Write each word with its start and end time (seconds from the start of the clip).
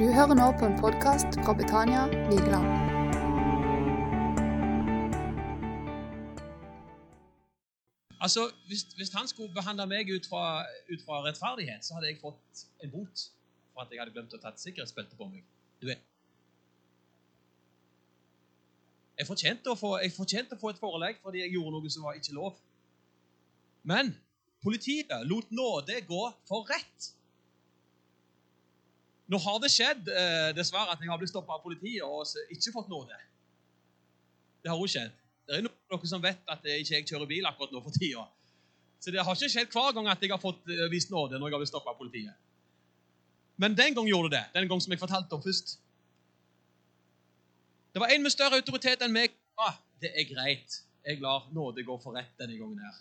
Du 0.00 0.04
hører 0.12 0.34
nå 0.36 0.46
på 0.60 0.66
en 0.68 0.74
podkast 0.76 1.38
fra 1.44 1.52
Betania 1.56 2.02
Vigeland. 2.28 2.66
Altså, 8.20 8.42
hvis, 8.66 8.82
hvis 8.98 9.12
han 9.14 9.28
skulle 9.28 9.54
behandle 9.54 9.86
meg 9.88 10.12
ut 10.16 10.28
fra, 10.28 10.42
ut 10.92 11.00
fra 11.06 11.22
rettferdighet, 11.24 11.80
så 11.80 11.96
hadde 11.96 12.10
jeg 12.10 12.20
fått 12.20 12.66
en 12.84 12.92
bot 12.92 13.24
for 13.72 13.86
at 13.86 13.88
jeg 13.96 14.02
hadde 14.02 14.12
glemt 14.18 14.36
å 14.36 14.42
ta 14.42 14.52
et 14.52 14.60
sikkerhetsbelte 14.66 15.16
på 15.16 15.30
meg. 15.32 15.48
Du 15.80 15.88
vet. 15.88 16.04
Jeg 19.16 19.32
fortjente, 19.32 19.72
å 19.72 19.80
få, 19.80 19.96
jeg 20.04 20.12
å 20.12 20.60
få 20.60 20.76
et 20.76 20.84
forelegg 20.84 21.24
fordi 21.24 21.46
jeg 21.46 21.56
gjorde 21.56 21.78
noe 21.78 21.96
som 21.96 22.04
var 22.04 22.20
ikke 22.20 22.36
lov. 22.36 22.60
Men 23.88 24.12
politiet 24.60 25.16
lot 25.24 25.48
nåde 25.56 26.02
gå 26.04 26.24
for 26.44 26.68
rett. 26.68 27.14
Nå 29.26 29.38
har 29.42 29.58
det 29.62 29.72
skjedd 29.74 30.08
eh, 30.12 30.50
dessverre 30.54 30.94
at 30.94 31.02
jeg 31.02 31.10
har 31.10 31.18
blitt 31.18 31.32
stoppa 31.32 31.56
av 31.56 31.62
politiet 31.64 32.04
og 32.06 32.26
ikke 32.54 32.74
fått 32.74 32.90
nåde. 32.90 33.16
Det 34.62 34.70
har 34.70 34.78
også 34.78 34.98
skjedd. 35.00 35.16
Det 35.46 35.58
er 35.58 35.66
noen 35.66 36.10
som 36.10 36.22
vet 36.22 36.50
at 36.50 36.64
jeg 36.66 36.82
ikke 36.82 37.02
kjører 37.10 37.30
bil 37.30 37.46
akkurat 37.48 37.74
nå 37.74 37.82
for 37.82 37.94
tida. 37.94 38.26
Så 39.02 39.12
det 39.14 39.22
har 39.22 39.38
ikke 39.38 39.50
skjedd 39.52 39.74
hver 39.74 39.92
gang 39.94 40.08
at 40.10 40.22
jeg 40.22 40.32
har 40.32 40.42
fått 40.42 40.70
eh, 40.70 40.86
vist 40.92 41.10
nåde 41.14 41.38
når 41.38 41.50
jeg 41.50 41.56
har 41.56 41.64
blitt 41.64 41.72
stoppa 41.72 41.92
av 41.94 41.98
politiet. 41.98 42.38
Men 43.56 43.76
den 43.76 43.94
gang 43.96 44.08
gjorde 44.08 44.30
det 44.30 44.38
det. 44.38 44.54
Den 44.60 44.70
gang 44.70 44.82
som 44.82 44.92
jeg 44.92 45.00
fortalte 45.00 45.36
om 45.36 45.42
først. 45.42 45.76
Det 47.94 48.02
var 48.02 48.12
en 48.12 48.22
med 48.22 48.34
større 48.34 48.58
autoritet 48.60 49.02
enn 49.02 49.14
meg. 49.14 49.34
Ah, 49.56 49.78
det 50.02 50.10
er 50.12 50.26
greit. 50.28 50.80
Jeg 51.06 51.22
lar 51.22 51.46
nåde 51.54 51.84
gå 51.86 51.94
for 52.02 52.18
rett 52.18 52.34
denne 52.38 52.58
gangen 52.58 52.82
her. 52.82 52.98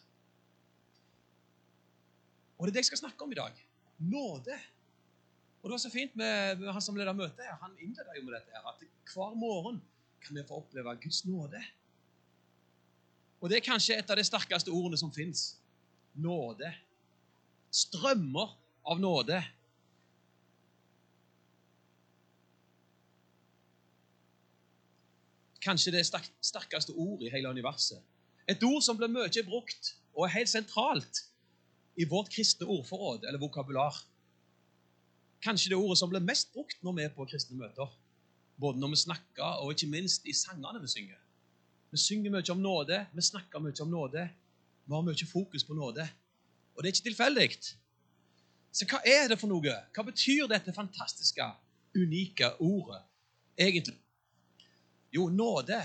Og 2.55 2.65
det 2.65 2.71
er 2.71 2.77
det 2.77 2.83
jeg 2.85 2.91
skal 2.93 3.01
snakke 3.03 3.25
om 3.25 3.33
i 3.33 3.37
dag. 3.39 3.57
Nåde. 3.99 4.55
Og 5.65 5.69
det 5.69 5.73
var 5.73 5.81
så 5.81 5.89
fint 5.89 6.15
med, 6.15 6.59
med 6.61 6.67
han 6.69 6.81
som 6.85 6.93
leder 6.93 7.15
møtet. 7.17 7.39
her. 7.41 7.55
Han 7.57 7.71
innleda 7.81 8.13
jo 8.13 8.27
med 8.27 8.35
dette 8.35 8.53
her, 8.53 8.67
at 8.69 8.83
hver 9.09 9.31
morgen 9.33 9.79
kan 10.21 10.37
vi 10.37 10.43
få 10.45 10.59
oppleve 10.61 10.93
Guds 11.01 11.23
nåde. 11.25 11.61
Og 13.41 13.49
det 13.49 13.57
er 13.57 13.65
kanskje 13.65 13.97
et 13.97 14.13
av 14.13 14.19
de 14.19 14.27
sterkeste 14.29 14.69
ordene 14.69 14.99
som 15.01 15.09
fins. 15.09 15.55
Nåde. 16.21 16.69
Strømmer 17.73 18.53
av 18.85 19.01
nåde. 19.01 19.41
Kanskje 25.65 25.97
det 25.97 26.05
sterkeste 26.05 26.93
ordet 26.93 27.31
i 27.31 27.37
hele 27.39 27.49
universet. 27.49 28.05
Et 28.45 28.69
ord 28.69 28.85
som 28.85 29.01
blir 29.01 29.09
mye 29.09 29.49
brukt 29.49 29.95
og 30.13 30.27
er 30.27 30.37
helt 30.43 30.57
sentralt 30.59 31.25
i 31.97 32.05
vårt 32.05 32.29
kristne 32.29 32.69
ordforråd 32.69 33.25
eller 33.25 33.41
vokabular. 33.41 34.05
Kanskje 35.43 35.69
det 35.69 35.77
ordet 35.77 35.97
som 35.99 36.09
blir 36.09 36.23
mest 36.23 36.53
brukt 36.53 36.81
når 36.83 36.97
vi 36.97 37.05
er 37.05 37.13
på 37.13 37.25
kristne 37.29 37.57
møter. 37.59 37.89
Både 38.59 38.79
når 38.79 38.93
vi 38.93 39.01
snakker, 39.03 39.59
og 39.61 39.73
ikke 39.73 39.91
minst 39.91 40.25
i 40.25 40.33
sangene 40.33 40.81
vi 40.81 40.87
synger. 40.87 41.19
Vi 41.91 41.99
synger 41.99 42.31
mye 42.31 42.51
om 42.51 42.61
nåde, 42.63 43.01
vi 43.13 43.21
snakker 43.21 43.59
mye 43.59 43.81
om 43.83 43.91
nåde. 43.91 44.29
Vi 44.85 44.93
har 44.93 45.03
mye 45.05 45.27
fokus 45.27 45.63
på 45.63 45.75
nåde. 45.75 46.07
Og 46.75 46.83
det 46.83 46.89
er 46.89 46.93
ikke 46.95 47.09
tilfeldig. 47.09 47.49
Så 48.75 48.87
hva 48.91 48.99
er 49.07 49.29
det 49.31 49.39
for 49.39 49.51
noe? 49.51 49.75
Hva 49.95 50.03
betyr 50.03 50.49
dette 50.51 50.73
fantastiske, 50.75 51.45
unike 51.95 52.49
ordet 52.59 53.01
egentlig? 53.55 53.95
Jo, 55.15 55.29
nåde 55.31 55.79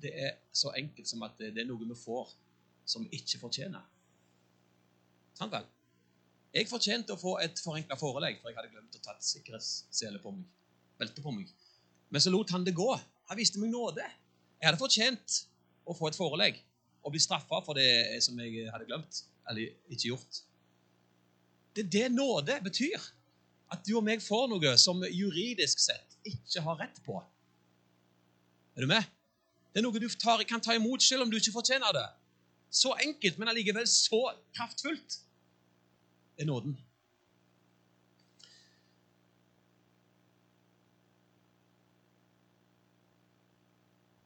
det 0.00 0.12
er 0.16 0.36
så 0.52 0.72
enkelt 0.76 1.08
som 1.08 1.24
at 1.26 1.36
det 1.40 1.60
er 1.60 1.68
noe 1.68 1.84
vi 1.84 1.96
får 1.98 2.32
som 2.88 3.04
vi 3.04 3.18
ikke 3.20 3.40
fortjener. 3.42 3.84
Sant 5.36 5.52
vel? 5.52 5.66
Jeg 6.56 6.70
fortjente 6.70 7.12
å 7.12 7.20
få 7.20 7.34
et 7.44 7.58
forenkla 7.60 7.98
forelegg, 8.00 8.38
for 8.40 8.48
jeg 8.48 8.56
hadde 8.56 8.72
glemt 8.72 8.96
å 8.96 9.02
ta 9.04 9.12
sikkerhetssele 9.20 10.20
på 10.22 10.30
meg. 10.32 10.46
Belte 10.96 11.20
på 11.20 11.32
meg. 11.34 11.50
Men 12.08 12.22
så 12.24 12.32
lot 12.32 12.52
han 12.54 12.64
det 12.64 12.72
gå. 12.76 12.88
Han 13.28 13.36
viste 13.36 13.60
meg 13.60 13.74
nåde. 13.74 14.06
Jeg 14.56 14.70
hadde 14.70 14.80
fortjent 14.80 15.40
å 15.84 15.96
få 15.96 16.08
et 16.08 16.16
forelegg 16.16 16.62
og 17.04 17.12
bli 17.12 17.20
straffa 17.20 17.60
for 17.66 17.76
det 17.76 18.22
som 18.24 18.38
jeg 18.40 18.70
hadde 18.72 18.86
glemt 18.88 19.20
eller 19.50 19.68
ikke 19.92 20.14
gjort. 20.14 20.40
Det 21.76 21.84
er 21.84 21.92
det 21.92 22.06
nåde 22.14 22.56
betyr. 22.64 23.04
At 23.68 23.82
du 23.84 23.96
og 23.98 24.06
meg 24.06 24.22
får 24.22 24.46
noe 24.48 24.72
som 24.80 25.02
juridisk 25.10 25.82
sett 25.82 26.16
ikke 26.24 26.62
har 26.64 26.80
rett 26.80 27.02
på. 27.04 27.18
Er 28.78 28.86
du 28.86 28.88
med? 28.88 29.04
Det 29.74 29.82
er 29.82 29.84
noe 29.84 30.00
du 30.00 30.08
tar, 30.08 30.40
kan 30.48 30.62
ta 30.62 30.72
imot 30.78 31.04
selv 31.04 31.26
om 31.26 31.30
du 31.30 31.36
ikke 31.36 31.52
fortjener 31.58 31.92
det. 31.92 32.06
Så 32.72 32.94
enkelt, 33.02 33.36
men 33.36 33.50
allikevel 33.52 33.84
så 33.90 34.22
kraftfullt 34.56 35.18
er 36.38 36.44
nåden. 36.44 36.76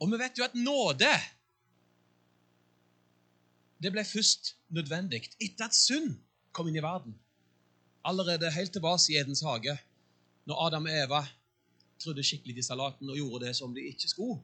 Og 0.01 0.09
vi 0.09 0.19
vet 0.19 0.39
jo 0.39 0.45
at 0.45 0.57
nåde 0.57 1.13
det 3.81 3.93
ble 3.93 4.05
først 4.05 4.55
nødvendig 4.77 5.23
etter 5.41 5.69
at 5.69 5.77
synd 5.77 6.19
kom 6.53 6.69
inn 6.69 6.77
i 6.77 6.85
verden. 6.85 7.15
Allerede 8.05 8.51
helt 8.53 8.73
tilbake 8.73 9.13
i 9.13 9.17
Edens 9.21 9.41
hage, 9.45 9.77
når 10.45 10.67
Adam 10.67 10.89
og 10.89 10.97
Eva 11.05 11.21
trodde 12.01 12.25
skikkelig 12.25 12.59
i 12.59 12.65
salaten 12.65 13.11
og 13.11 13.17
gjorde 13.17 13.47
det 13.47 13.57
som 13.57 13.75
de 13.75 13.85
ikke 13.89 14.09
skulle, 14.09 14.41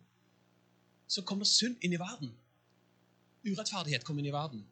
så 1.09 1.23
kommer 1.23 1.49
synd 1.49 1.77
inn 1.85 1.93
i 1.97 2.01
verden. 2.01 2.33
Urettferdighet 3.47 4.05
kom 4.05 4.19
inn 4.19 4.29
i 4.29 4.35
verden. 4.35 4.65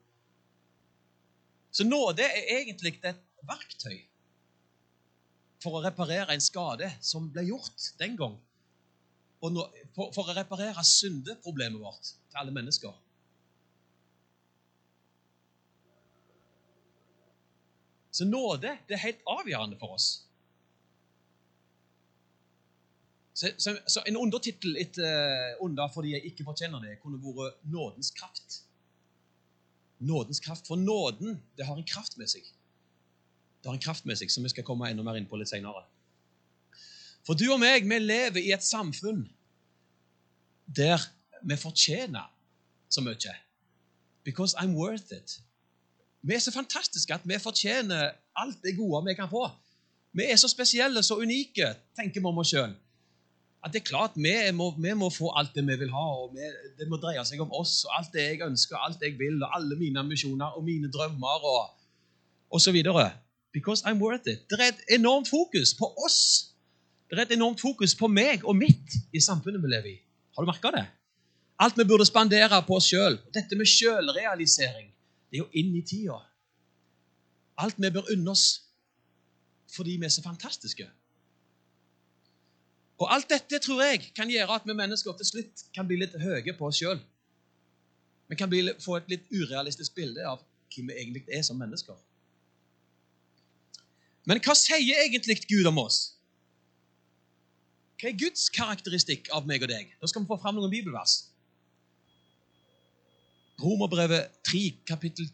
Så 1.75 1.85
nåde 1.85 2.23
er 2.23 2.51
egentlig 2.61 2.95
et 3.03 3.23
verktøy 3.43 3.97
for 5.63 5.79
å 5.79 5.83
reparere 5.83 6.35
en 6.35 6.45
skade 6.45 6.91
som 7.03 7.27
ble 7.33 7.47
gjort 7.49 7.89
den 7.99 8.15
gang. 8.21 8.37
Og 9.45 9.59
for 9.97 10.23
å 10.23 10.37
reparere 10.37 10.85
syndeproblemet 10.87 11.83
vårt 11.83 12.13
til 12.15 12.41
alle 12.41 12.55
mennesker. 12.55 12.95
Så 18.15 18.29
nåde 18.29 18.77
det 18.87 18.95
er 18.95 19.07
helt 19.09 19.27
avgjørende 19.27 19.81
for 19.81 19.97
oss. 19.97 20.09
Så, 23.35 23.51
så, 23.59 23.75
så 23.91 24.05
En 24.07 24.21
undertittel 24.21 24.77
etter 24.79 25.03
uh, 25.03 25.65
under 25.67 25.91
fordi 25.91 26.15
jeg 26.15 26.31
ikke 26.31 26.47
fortjener 26.47 26.79
det, 26.85 27.01
kunne 27.03 27.19
vært 27.19 27.59
'Nådens 27.67 28.15
kraft'. 28.15 28.64
Nådens 29.99 30.41
kraft. 30.41 30.67
For 30.67 30.77
nåden 30.77 31.43
det 31.57 31.67
har 31.67 31.77
en 31.77 31.87
kraft 31.87 32.17
med 32.17 32.31
seg. 32.31 32.45
Det 33.63 33.71
har 33.71 33.77
en 33.77 33.83
kraft 33.83 34.05
med 34.05 34.19
seg 34.21 34.33
som 34.33 34.45
vi 34.45 34.53
skal 34.53 34.67
komme 34.67 34.91
enda 34.91 35.05
mer 35.07 35.17
inn 35.19 35.29
på 35.29 35.39
litt 35.41 35.53
senere. 35.53 35.87
For 37.25 37.39
du 37.39 37.47
og 37.55 37.61
meg, 37.63 37.87
vi 37.89 37.99
lever 38.03 38.43
i 38.43 38.53
et 38.53 38.65
samfunn 38.65 39.25
der 40.65 41.01
vi 41.45 41.57
fortjener 41.61 42.29
så 42.89 43.01
mye. 43.05 43.35
Because 44.25 44.57
I'm 44.57 44.77
worth 44.77 45.13
it. 45.13 45.41
Vi 46.25 46.35
er 46.35 46.41
så 46.41 46.53
fantastiske 46.53 47.15
at 47.15 47.25
vi 47.29 47.39
fortjener 47.39 48.15
alt 48.37 48.63
det 48.65 48.77
gode 48.77 49.05
vi 49.09 49.15
kan 49.17 49.29
få. 49.29 49.49
Vi 50.13 50.25
er 50.25 50.37
så 50.37 50.49
spesielle, 50.49 51.03
så 51.03 51.19
unike, 51.21 51.75
tenker 51.97 52.21
vi 52.21 52.31
om 52.31 52.39
oss 52.41 52.53
sjøl 52.55 52.73
at 53.65 53.73
det 53.73 53.81
er 53.81 53.89
klart 53.89 54.17
vi 54.17 54.33
må, 54.53 54.71
vi 54.77 54.93
må, 54.93 55.09
få 55.11 55.31
alt 55.39 55.55
det 55.57 55.65
vi 55.65 55.77
vil 55.81 55.93
ha. 55.93 56.07
og 56.23 56.35
vi, 56.37 56.49
Det 56.79 56.89
må 56.89 56.99
dreie 57.01 57.23
seg 57.25 57.41
om 57.41 57.53
oss 57.57 57.85
og 57.89 57.95
alt 57.99 58.13
det 58.13 58.25
jeg 58.27 58.43
ønsker, 58.45 58.77
alt 58.77 59.01
det 59.01 59.15
jeg 59.15 59.19
vil, 59.19 59.39
og 59.43 59.57
alle 59.57 59.79
mine 59.81 60.03
ambisjoner 60.03 60.59
og 60.59 60.65
mine 60.65 60.91
drømmer 60.93 61.47
og, 61.49 61.71
og 62.51 62.61
så 62.61 62.73
videre. 62.73 63.11
Because 63.55 63.87
I'm 63.87 64.03
worth 64.03 64.29
it. 64.29 64.51
Det 64.51 64.61
er 64.61 64.75
et 64.75 64.99
enormt 64.99 65.29
fokus 65.31 65.75
på 65.79 65.89
oss. 66.05 66.51
Det 67.11 67.19
er 67.19 67.23
et 67.23 67.37
enormt 67.37 67.61
fokus 67.61 67.95
på 67.95 68.09
meg 68.11 68.45
og 68.45 68.57
mitt 68.57 68.99
i 69.13 69.21
samfunnet 69.21 69.63
vi 69.63 69.71
lever 69.73 69.91
i. 69.95 69.97
Har 70.35 70.45
du 70.45 70.51
merka 70.51 70.73
det? 70.75 70.85
Alt 71.59 71.79
vi 71.79 71.87
burde 71.89 72.05
spandere 72.05 72.61
på 72.67 72.77
oss 72.77 72.91
sjøl. 72.91 73.17
Dette 73.35 73.57
med 73.57 73.71
sjølrealisering, 73.71 74.91
det 75.31 75.39
er 75.39 75.45
jo 75.45 75.51
inn 75.55 75.73
i 75.79 75.85
tida. 75.87 76.19
Alt 77.63 77.79
vi 77.79 77.93
bør 77.95 78.13
unne 78.13 78.35
oss 78.35 78.61
fordi 79.75 79.97
vi 79.99 80.07
er 80.07 80.13
så 80.13 80.23
fantastiske. 80.23 80.85
Og 83.03 83.11
alt 83.11 83.29
dette 83.31 83.59
tror 83.59 83.83
jeg 83.83 84.03
kan 84.15 84.31
gjøre 84.31 84.55
at 84.55 84.67
vi 84.69 84.77
mennesker 84.77 85.17
til 85.19 85.27
slutt 85.27 85.67
kan 85.75 85.87
bli 85.89 85.99
litt 85.99 86.15
høye 86.21 86.55
på 86.55 86.69
oss 86.69 86.79
sjøl. 86.79 87.01
Vi 88.31 88.39
kan 88.39 88.51
bli, 88.51 88.63
få 88.81 88.99
et 88.99 89.11
litt 89.11 89.27
urealistisk 89.35 89.97
bilde 89.97 90.23
av 90.27 90.43
hvem 90.75 90.91
vi 90.91 90.99
egentlig 91.01 91.25
er 91.29 91.43
som 91.47 91.59
mennesker. 91.61 91.97
Men 94.25 94.41
hva 94.41 94.55
sier 94.57 95.03
egentlig 95.05 95.43
Gud 95.51 95.67
om 95.69 95.83
oss? 95.83 96.15
Hva 98.01 98.11
er 98.11 98.19
Guds 98.19 98.49
karakteristikk 98.53 99.29
av 99.35 99.47
meg 99.49 99.63
og 99.67 99.71
deg? 99.71 99.91
Da 100.01 100.09
skal 100.11 100.25
vi 100.25 100.31
få 100.31 100.39
fram 100.41 100.57
noen 100.57 100.73
bibelvers. 100.73 101.19
Romerbrevet 103.61 104.33
3, 104.49 104.63
kapittel, 104.89 105.29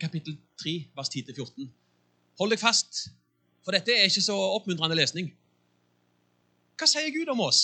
kapittel 0.00 0.36
3, 0.62 0.76
vers 0.96 1.10
10-14. 1.12 1.68
Hold 2.40 2.54
deg 2.54 2.60
fast, 2.60 3.08
for 3.64 3.76
dette 3.76 3.92
er 3.92 4.08
ikke 4.08 4.24
så 4.24 4.36
oppmuntrende 4.54 4.96
lesning. 4.96 5.28
Hva 6.78 6.86
sier 6.90 7.12
Gud 7.14 7.30
om 7.30 7.40
oss? 7.40 7.62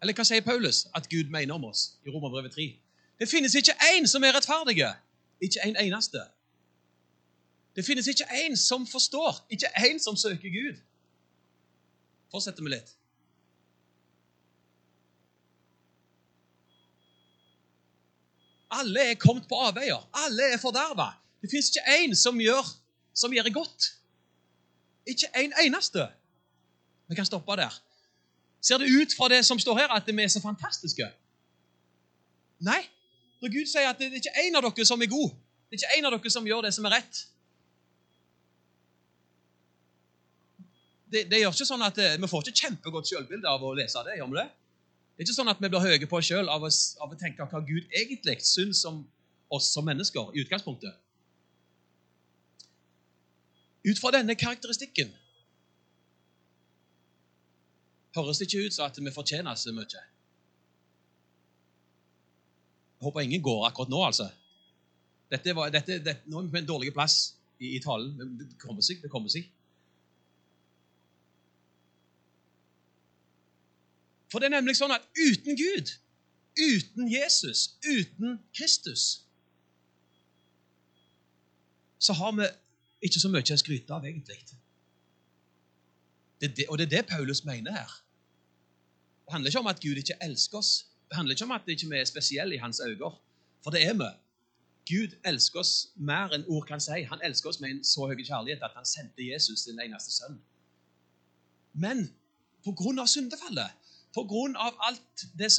Eller 0.00 0.16
hva 0.16 0.24
sier 0.24 0.44
Paulus 0.44 0.86
at 0.96 1.08
Gud 1.12 1.30
mener 1.32 1.54
om 1.54 1.64
oss 1.68 1.96
i 2.04 2.12
Romerbrevet 2.12 2.52
3? 2.56 2.68
Det 3.20 3.28
finnes 3.28 3.54
ikke 3.54 3.76
én 3.92 4.06
som 4.08 4.24
er 4.24 4.36
rettferdige. 4.36 4.92
Ikke 5.40 5.64
en 5.64 5.76
eneste. 5.76 6.22
Det 7.76 7.84
finnes 7.84 8.06
ikke 8.08 8.28
én 8.44 8.56
som 8.56 8.86
forstår, 8.86 9.46
ikke 9.50 9.68
én 9.88 9.98
som 9.98 10.16
søker 10.16 10.48
Gud. 10.52 10.80
Fortsetter 12.30 12.62
vi 12.62 12.72
litt. 12.72 12.96
Alle 18.70 19.10
er 19.10 19.18
kommet 19.18 19.48
på 19.48 19.58
avveier. 19.58 20.00
Alle 20.14 20.52
er 20.54 20.60
forderva. 20.62 21.10
Det 21.42 21.50
fins 21.50 21.72
ikke 21.72 21.96
én 22.04 22.14
som 22.14 22.38
gjør 22.40 22.68
som 23.14 23.32
gjør 23.32 23.48
det 23.48 23.54
godt. 23.54 23.92
Ikke 25.06 25.28
en 25.36 25.52
eneste. 25.64 26.08
Vi 27.10 27.18
kan 27.18 27.26
stoppe 27.26 27.56
der. 27.58 27.74
Ser 28.62 28.78
det 28.78 28.86
ut 28.86 29.14
fra 29.16 29.28
det 29.32 29.42
som 29.46 29.58
står 29.58 29.78
her, 29.78 29.92
at 29.96 30.06
vi 30.06 30.22
er 30.22 30.28
så 30.30 30.40
fantastiske? 30.40 31.08
Nei. 32.60 32.80
Når 33.40 33.52
Gud 33.56 33.66
sier 33.66 33.88
at 33.88 33.98
det 33.98 34.10
er 34.10 34.20
ikke 34.20 34.36
en 34.44 34.58
av 34.60 34.66
dere 34.68 34.86
som 34.86 35.02
er 35.02 35.10
god, 35.10 35.32
det 35.70 35.78
er 35.78 35.80
ikke 35.80 35.98
en 35.98 36.08
av 36.08 36.16
dere 36.16 36.32
som 36.32 36.46
gjør 36.46 36.66
det 36.66 36.72
som 36.76 36.86
er 36.88 36.98
rett 36.98 37.26
Det, 41.10 41.24
det 41.26 41.40
gjør 41.40 41.54
ikke 41.56 41.66
sånn 41.66 41.82
at 41.82 41.96
Vi 42.22 42.28
får 42.30 42.44
ikke 42.46 42.66
kjempegodt 42.66 43.08
selvbilde 43.10 43.48
av 43.50 43.64
å 43.66 43.72
lese 43.74 44.02
det. 44.06 44.20
gjør 44.20 44.28
vi 44.30 44.36
det? 44.38 44.48
Det 45.16 45.24
er 45.24 45.26
ikke 45.26 45.36
sånn 45.40 45.50
at 45.50 45.58
vi 45.60 45.70
blir 45.72 45.82
høye 45.82 46.06
på 46.06 46.18
oss 46.20 46.28
sjøl 46.30 46.48
av, 46.48 46.62
av, 46.64 47.10
å 47.10 47.18
tenke 47.18 47.46
hva 47.50 47.60
Gud 47.66 47.88
egentlig 47.90 48.36
syns 48.46 48.84
om 48.86 49.00
oss 49.50 49.72
som 49.74 49.88
mennesker 49.88 50.30
i 50.36 50.44
utgangspunktet. 50.44 50.94
Ut 53.90 53.98
fra 53.98 54.12
denne 54.14 54.36
karakteristikken 54.38 55.10
høres 58.16 58.38
det 58.40 58.48
ikke 58.48 58.66
ut 58.66 58.74
som 58.74 58.86
at 58.86 58.98
vi 58.98 59.12
fortjener 59.14 59.54
så 59.58 59.72
mye. 59.74 60.02
Jeg 63.00 63.06
håper 63.06 63.20
ingen 63.24 63.42
går 63.42 63.66
akkurat 63.68 63.92
nå, 63.92 64.02
altså. 64.04 64.28
Dette 65.30 65.54
var, 65.56 65.70
dette, 65.70 66.00
dette, 66.04 66.26
nå 66.26 66.40
er 66.40 66.48
vi 66.48 66.52
på 66.56 66.60
en 66.60 66.68
dårlig 66.68 66.92
plass 66.92 67.16
i, 67.60 67.76
i 67.76 67.80
talen. 67.80 68.12
Det 68.40 68.58
kommer 68.58 68.82
seg. 68.84 69.00
det 69.02 69.10
kommer 69.12 69.30
seg. 69.32 69.46
For 74.30 74.38
det 74.38 74.50
er 74.50 74.58
nemlig 74.58 74.76
sånn 74.78 74.94
at 74.94 75.06
uten 75.18 75.58
Gud, 75.58 75.94
uten 76.58 77.08
Jesus, 77.10 77.70
uten 77.86 78.38
Kristus, 78.54 79.24
så 82.00 82.14
har 82.16 82.36
vi 82.38 82.46
ikke 83.06 83.22
så 83.22 83.30
mye 83.32 83.42
å 83.42 83.60
skryte 83.60 83.96
av, 83.96 84.06
egentlig. 84.06 84.38
Det 86.40 86.56
det, 86.56 86.66
og 86.68 86.78
det 86.78 86.84
er 86.86 86.96
det 86.96 87.06
Paulus 87.06 87.44
mener 87.44 87.72
her. 87.72 87.90
Det 89.24 89.32
handler 89.32 89.50
ikke 89.50 89.58
om 89.58 89.66
at 89.66 89.80
Gud 89.80 89.96
ikke 89.96 90.16
elsker 90.22 90.58
oss. 90.58 90.86
Det 91.08 91.16
handler 91.16 91.34
ikke 91.34 91.44
om 91.44 91.50
at 91.50 91.66
vi 91.66 91.72
ikke 91.72 91.96
er 91.96 92.04
spesielle 92.04 92.54
i 92.54 92.58
hans 92.58 92.80
øyne, 92.80 93.10
for 93.62 93.70
det 93.70 93.86
er 93.86 93.94
vi. 93.94 94.10
Gud 94.90 95.14
elsker 95.24 95.60
oss 95.60 95.74
mer 95.96 96.32
enn 96.34 96.46
ord 96.48 96.66
kan 96.66 96.80
si. 96.80 97.02
Han 97.06 97.20
elsker 97.24 97.48
oss 97.50 97.60
med 97.60 97.70
en 97.70 97.84
så 97.84 98.08
høy 98.10 98.24
kjærlighet 98.24 98.62
at 98.62 98.74
han 98.74 98.86
sendte 98.88 99.26
Jesus, 99.26 99.66
sin 99.66 99.80
eneste 99.80 100.12
sønn. 100.12 100.40
Men 101.72 102.08
av 102.66 103.06
syndefallet 103.06 103.76
av 104.16 104.74
alt 104.88 105.24
det, 105.38 105.50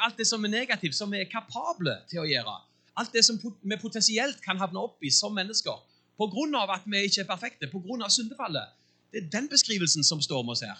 alt 0.00 0.18
det 0.18 0.26
som 0.26 0.44
er 0.44 0.50
negativt, 0.50 0.94
som 0.94 1.10
vi 1.10 1.20
er 1.22 1.30
kapable 1.30 1.94
til 2.10 2.24
å 2.24 2.26
gjøre. 2.26 2.56
Alt 2.98 3.12
det 3.14 3.24
som 3.24 3.38
vi 3.38 3.78
potensielt 3.80 4.42
kan 4.42 4.58
havne 4.58 4.80
opp 4.80 5.04
i 5.04 5.10
som 5.10 5.34
mennesker. 5.34 5.78
Av 6.18 6.70
at 6.70 6.82
vi 6.86 7.04
ikke 7.06 7.22
er 7.22 7.28
perfekte, 7.28 7.70
av 7.70 8.10
syndefallet. 8.10 8.68
Det 9.12 9.20
er 9.20 9.30
den 9.32 9.48
beskrivelsen 9.48 10.04
som 10.04 10.22
står 10.24 10.42
med 10.42 10.56
oss 10.56 10.64
her. 10.64 10.78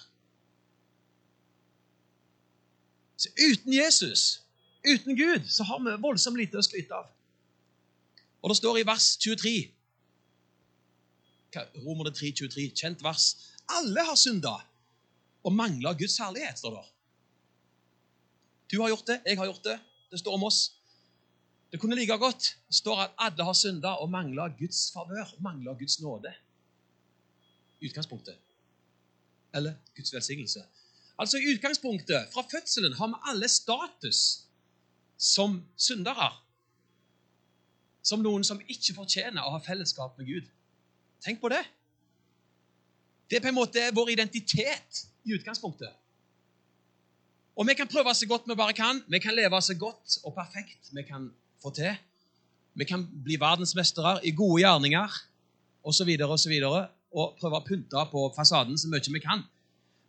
Så 3.17 3.29
uten 3.37 3.75
Jesus, 3.75 4.43
uten 4.87 5.17
Gud, 5.17 5.49
så 5.49 5.65
har 5.69 5.79
vi 5.85 5.95
voldsomt 6.03 6.41
lite 6.41 6.59
å 6.59 6.65
skryte 6.65 6.97
av. 6.97 7.11
Og 8.43 8.51
det 8.51 8.59
står 8.59 8.81
i 8.81 8.87
vers 8.89 9.13
23 9.21 9.57
Romer 11.85 12.09
3, 12.09 12.31
23, 12.33 12.71
kjent 12.73 13.03
vers. 13.05 13.27
Alle 13.77 14.05
har 14.09 14.17
synda 14.17 14.55
og 15.45 15.53
mangler 15.53 15.97
Guds 15.99 16.17
herlighet, 16.23 16.59
står 16.59 16.79
det. 16.79 16.87
Du 18.73 18.79
har 18.81 18.89
gjort 18.89 19.11
det, 19.11 19.19
jeg 19.27 19.37
har 19.37 19.51
gjort 19.51 19.67
det. 19.67 19.77
Det 20.11 20.21
står 20.23 20.39
om 20.39 20.47
oss. 20.49 20.61
Det 21.73 21.81
kunne 21.81 21.97
like 21.97 22.17
godt 22.21 22.55
står 22.73 23.03
at 23.05 23.13
alle 23.21 23.45
har 23.45 23.57
synda 23.57 23.95
og 24.01 24.11
mangler 24.13 24.53
Guds 24.59 24.91
favør, 24.95 25.35
mangler 25.45 25.77
Guds 25.79 26.01
nåde. 26.01 26.33
Utgangspunktet. 27.83 28.39
Eller 29.55 29.75
Guds 29.97 30.15
velsignelse. 30.15 30.65
Altså 31.19 31.39
i 31.39 31.55
utgangspunktet, 31.55 32.29
Fra 32.33 32.43
fødselen 32.51 32.93
har 32.93 33.07
vi 33.07 33.15
alle 33.31 33.49
status 33.49 34.47
som 35.19 35.63
syndere. 35.77 36.33
Som 38.03 38.23
noen 38.23 38.45
som 38.45 38.61
ikke 38.69 38.95
fortjener 38.97 39.45
å 39.45 39.55
ha 39.55 39.61
fellesskap 39.63 40.19
med 40.19 40.27
Gud. 40.27 40.49
Tenk 41.23 41.41
på 41.41 41.51
det. 41.53 41.63
Det 43.31 43.39
er 43.39 43.45
på 43.45 43.53
en 43.53 43.61
måte 43.61 43.85
vår 43.95 44.11
identitet 44.17 45.05
i 45.25 45.37
utgangspunktet. 45.37 45.93
Og 47.57 47.69
vi 47.69 47.77
kan 47.77 47.89
prøve 47.89 48.15
så 48.17 48.27
godt 48.27 48.49
vi 48.49 48.57
bare 48.59 48.75
kan. 48.75 49.03
Vi 49.09 49.21
kan 49.23 49.37
leve 49.37 49.61
så 49.63 49.77
godt 49.79 50.19
og 50.25 50.35
perfekt 50.35 50.91
vi 50.91 51.05
kan 51.07 51.31
få 51.63 51.71
til. 51.77 51.95
Vi 52.75 52.85
kan 52.89 53.05
bli 53.25 53.37
verdensmestere 53.41 54.19
i 54.27 54.33
gode 54.33 54.63
gjerninger 54.65 55.19
osv. 55.85 56.09
Videre, 56.09 56.89
og 57.13 57.37
prøve 57.41 57.61
å 57.61 57.67
pynte 57.67 58.05
på 58.11 58.25
fasaden 58.37 58.79
så 58.79 58.91
mye 58.91 59.15
vi 59.15 59.23
kan. 59.23 59.45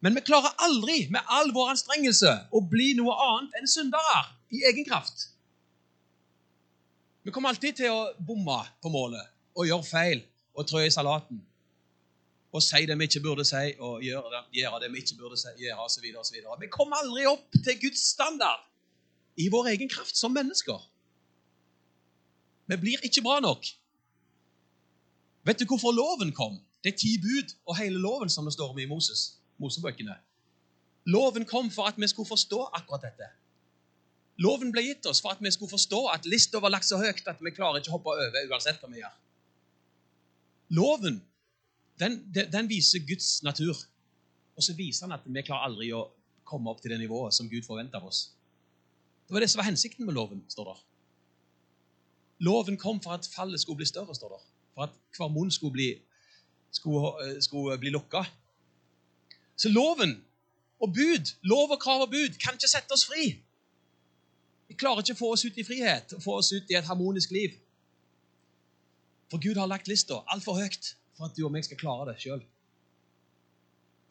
Men 0.03 0.15
vi 0.17 0.25
klarer 0.27 0.55
aldri 0.65 1.05
med 1.11 1.23
all 1.31 1.53
vår 1.55 1.75
anstrengelse 1.75 2.33
å 2.51 2.63
bli 2.73 2.91
noe 2.97 3.15
annet 3.27 3.59
enn 3.59 3.69
syndere 3.71 4.19
i 4.51 4.63
egen 4.67 4.87
kraft. 4.87 5.29
Vi 7.23 7.31
kommer 7.31 7.53
alltid 7.53 7.79
til 7.79 7.93
å 7.93 8.11
bomme 8.19 8.59
på 8.83 8.91
målet 8.91 9.31
og 9.55 9.67
gjøre 9.69 9.87
feil 9.87 10.23
og 10.53 10.67
trø 10.67 10.83
i 10.83 10.91
salaten 10.91 11.39
og 12.53 12.61
si 12.61 12.83
det 12.85 12.95
vi 12.99 13.07
ikke 13.09 13.23
burde 13.23 13.43
si, 13.47 13.71
og 13.81 14.03
gjøre 14.05 14.29
det, 14.29 14.41
gjøre 14.59 14.79
det 14.83 14.89
vi 14.93 14.99
ikke 15.01 15.15
burde 15.17 15.37
si, 15.41 15.49
gjøre, 15.57 15.87
osv. 15.87 16.03
osv. 16.21 16.35
Vi 16.61 16.69
kommer 16.69 17.01
aldri 17.01 17.25
opp 17.25 17.55
til 17.65 17.79
Guds 17.81 18.03
standard 18.13 18.61
i 19.41 19.47
vår 19.49 19.71
egen 19.71 19.89
kraft 19.89 20.19
som 20.19 20.35
mennesker. 20.35 20.77
Vi 22.69 22.77
blir 22.77 23.01
ikke 23.07 23.23
bra 23.25 23.39
nok. 23.41 23.65
Vet 25.49 25.59
du 25.59 25.65
hvorfor 25.65 25.95
loven 25.97 26.29
kom? 26.35 26.59
Det 26.83 26.93
er 26.93 26.97
ti 26.97 27.13
bud 27.21 27.55
og 27.65 27.77
hele 27.79 27.99
loven 28.01 28.29
som 28.29 28.45
det 28.45 28.53
står 28.53 28.73
om 28.73 28.79
i 28.79 28.89
Moses, 28.89 29.37
Mosebøkene. 29.57 30.15
Loven 31.05 31.45
kom 31.45 31.71
for 31.71 31.87
at 31.87 31.99
vi 31.99 32.07
skulle 32.07 32.27
forstå 32.27 32.59
akkurat 32.73 33.05
dette. 33.07 33.29
Loven 34.43 34.71
ble 34.73 34.81
gitt 34.85 35.05
oss 35.05 35.21
for 35.21 35.35
at 35.35 35.41
vi 35.43 35.51
skulle 35.51 35.71
forstå 35.71 36.05
at 36.13 36.25
lista 36.25 36.59
var 36.59 36.73
lagt 36.73 36.87
så 36.87 36.97
høyt 36.97 37.27
at 37.27 37.41
vi 37.43 37.53
klarer 37.53 37.79
ikke 37.79 37.91
å 37.91 37.97
hoppe 37.97 38.15
over 38.15 38.49
uansett 38.49 38.81
hva 38.81 38.89
vi 38.91 39.03
gjør. 39.03 39.15
Loven 40.73 41.21
den, 41.99 42.17
den, 42.33 42.69
viser 42.69 43.03
Guds 43.07 43.43
natur. 43.43 43.77
Og 44.57 44.63
så 44.63 44.73
viser 44.77 45.05
han 45.05 45.15
at 45.15 45.25
vi 45.25 45.43
klarer 45.45 45.69
aldri 45.69 45.91
å 45.93 46.07
komme 46.47 46.71
opp 46.71 46.81
til 46.81 46.93
det 46.93 46.99
nivået 47.01 47.35
som 47.35 47.49
Gud 47.49 47.65
forventer 47.65 48.01
av 48.01 48.09
oss. 48.09 48.25
Det 49.27 49.35
var 49.35 49.43
det 49.43 49.51
som 49.51 49.61
var 49.61 49.69
hensikten 49.69 50.05
med 50.05 50.17
loven, 50.17 50.43
står 50.51 50.71
der. 50.71 50.81
Loven 52.43 52.77
kom 52.77 52.99
for 53.01 53.15
at 53.15 53.29
fallet 53.29 53.61
skulle 53.61 53.79
bli 53.79 53.87
større, 53.87 54.15
står 54.17 54.35
der. 54.35 54.43
For 54.73 54.87
at 54.89 54.97
hver 55.17 55.31
munn 55.31 55.53
skulle 55.53 55.77
bli, 55.77 55.87
skulle, 56.73 57.13
eh, 57.23 57.39
skulle 57.41 57.77
bli 57.81 57.93
lukka. 57.93 58.25
Så 59.55 59.69
loven 59.69 60.17
og 60.81 60.93
bud, 60.93 61.33
lov 61.47 61.71
og 61.71 61.79
krav 61.79 62.01
og 62.03 62.09
bud, 62.11 62.37
kan 62.41 62.57
ikke 62.57 62.71
sette 62.71 62.95
oss 62.95 63.05
fri. 63.07 63.31
Vi 64.67 64.75
klarer 64.79 65.03
ikke 65.03 65.15
å 65.15 65.21
få 65.21 65.33
oss 65.35 65.45
ut 65.45 65.57
i 65.59 65.65
frihet 65.67 66.15
og 66.17 66.23
få 66.23 66.39
oss 66.41 66.51
ut 66.55 66.71
i 66.71 66.77
et 66.79 66.87
harmonisk 66.87 67.31
liv. 67.31 67.53
For 69.31 69.41
Gud 69.41 69.57
har 69.57 69.69
lagt 69.69 69.87
lista 69.87 70.21
altfor 70.33 70.59
høyt 70.59 70.95
for 71.17 71.29
at 71.29 71.37
du 71.37 71.45
og 71.45 71.53
meg 71.53 71.65
skal 71.65 71.79
klare 71.79 72.11
det 72.11 72.19
sjøl. 72.21 72.41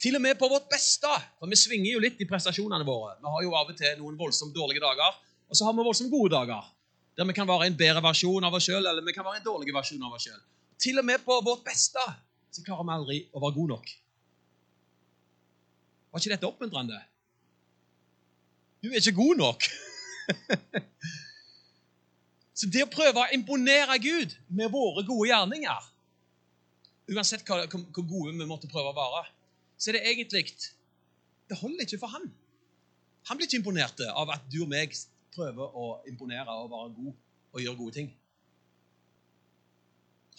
Til 0.03 0.19
og 0.19 0.23
med 0.25 0.35
på 0.39 0.49
vårt 0.51 0.67
beste, 0.71 1.11
for 1.39 1.51
vi 1.51 1.59
svinger 1.59 1.93
jo 1.93 2.01
litt 2.03 2.19
i 2.19 2.27
prestasjonene 2.27 2.87
våre. 2.87 3.15
Vi 3.23 3.35
har 3.35 3.45
jo 3.45 3.53
av 3.55 3.69
og 3.71 3.77
til 3.79 4.01
noen 4.01 4.17
voldsomt 4.19 4.55
dårlige 4.55 4.83
dager, 4.83 5.19
og 5.47 5.59
så 5.59 5.69
har 5.69 5.77
vi 5.77 5.85
voldsomt 5.87 6.11
gode 6.11 6.33
dager. 6.35 6.73
Der 7.15 7.29
vi 7.29 7.37
kan 7.37 7.47
være 7.47 7.69
en 7.69 7.77
bedre 7.79 8.03
versjon 8.03 8.43
av 8.49 8.55
oss 8.57 8.67
sjøl, 8.67 8.83
eller 8.83 9.05
vi 9.07 9.15
kan 9.15 9.27
være 9.27 9.43
en 9.43 9.47
dårlig 9.47 9.75
versjon 9.77 10.03
av 10.03 10.17
oss 10.17 10.27
sjøl. 10.27 10.41
Til 10.83 10.99
og 10.99 11.07
med 11.07 11.23
på 11.23 11.37
vårt 11.47 11.63
beste 11.67 12.03
så 12.53 12.65
klarer 12.65 12.85
vi 12.85 12.97
aldri 12.97 13.19
å 13.33 13.41
være 13.43 13.57
gode 13.57 13.73
nok. 13.75 13.93
Var 16.13 16.21
ikke 16.21 16.35
dette 16.35 16.49
oppmuntrende? 16.49 16.99
Du 18.83 18.91
er 18.91 19.01
ikke 19.01 19.17
god 19.17 19.41
nok. 19.41 19.69
så 22.59 22.69
det 22.69 22.85
å 22.85 22.93
prøve 22.93 23.23
å 23.23 23.33
imponere 23.35 23.97
Gud 24.03 24.37
med 24.53 24.71
våre 24.73 25.05
gode 25.07 25.31
gjerninger 25.33 25.89
Uansett 27.13 27.43
hvor, 27.43 27.65
hvor 27.67 28.05
gode 28.07 28.33
vi 28.39 28.47
måtte 28.47 28.69
prøve 28.71 28.93
å 28.93 28.95
være, 28.95 29.25
så 29.75 29.91
er 29.91 29.99
det 29.99 30.05
egentlig 30.13 30.45
Det 30.55 31.59
holder 31.59 31.83
ikke 31.83 31.99
for 31.99 32.13
han. 32.15 32.29
Han 33.29 33.37
blir 33.37 33.49
ikke 33.49 33.59
imponert 33.59 33.99
av 34.07 34.31
at 34.33 34.45
du 34.53 34.63
og 34.63 34.71
meg 34.71 34.95
prøver 35.35 35.75
å 35.77 35.89
imponere 36.09 36.55
og 36.63 36.71
være 36.71 36.93
god 36.97 37.13
og 37.53 37.65
gjøre 37.65 37.81
gode 37.81 37.97
ting. 37.99 38.13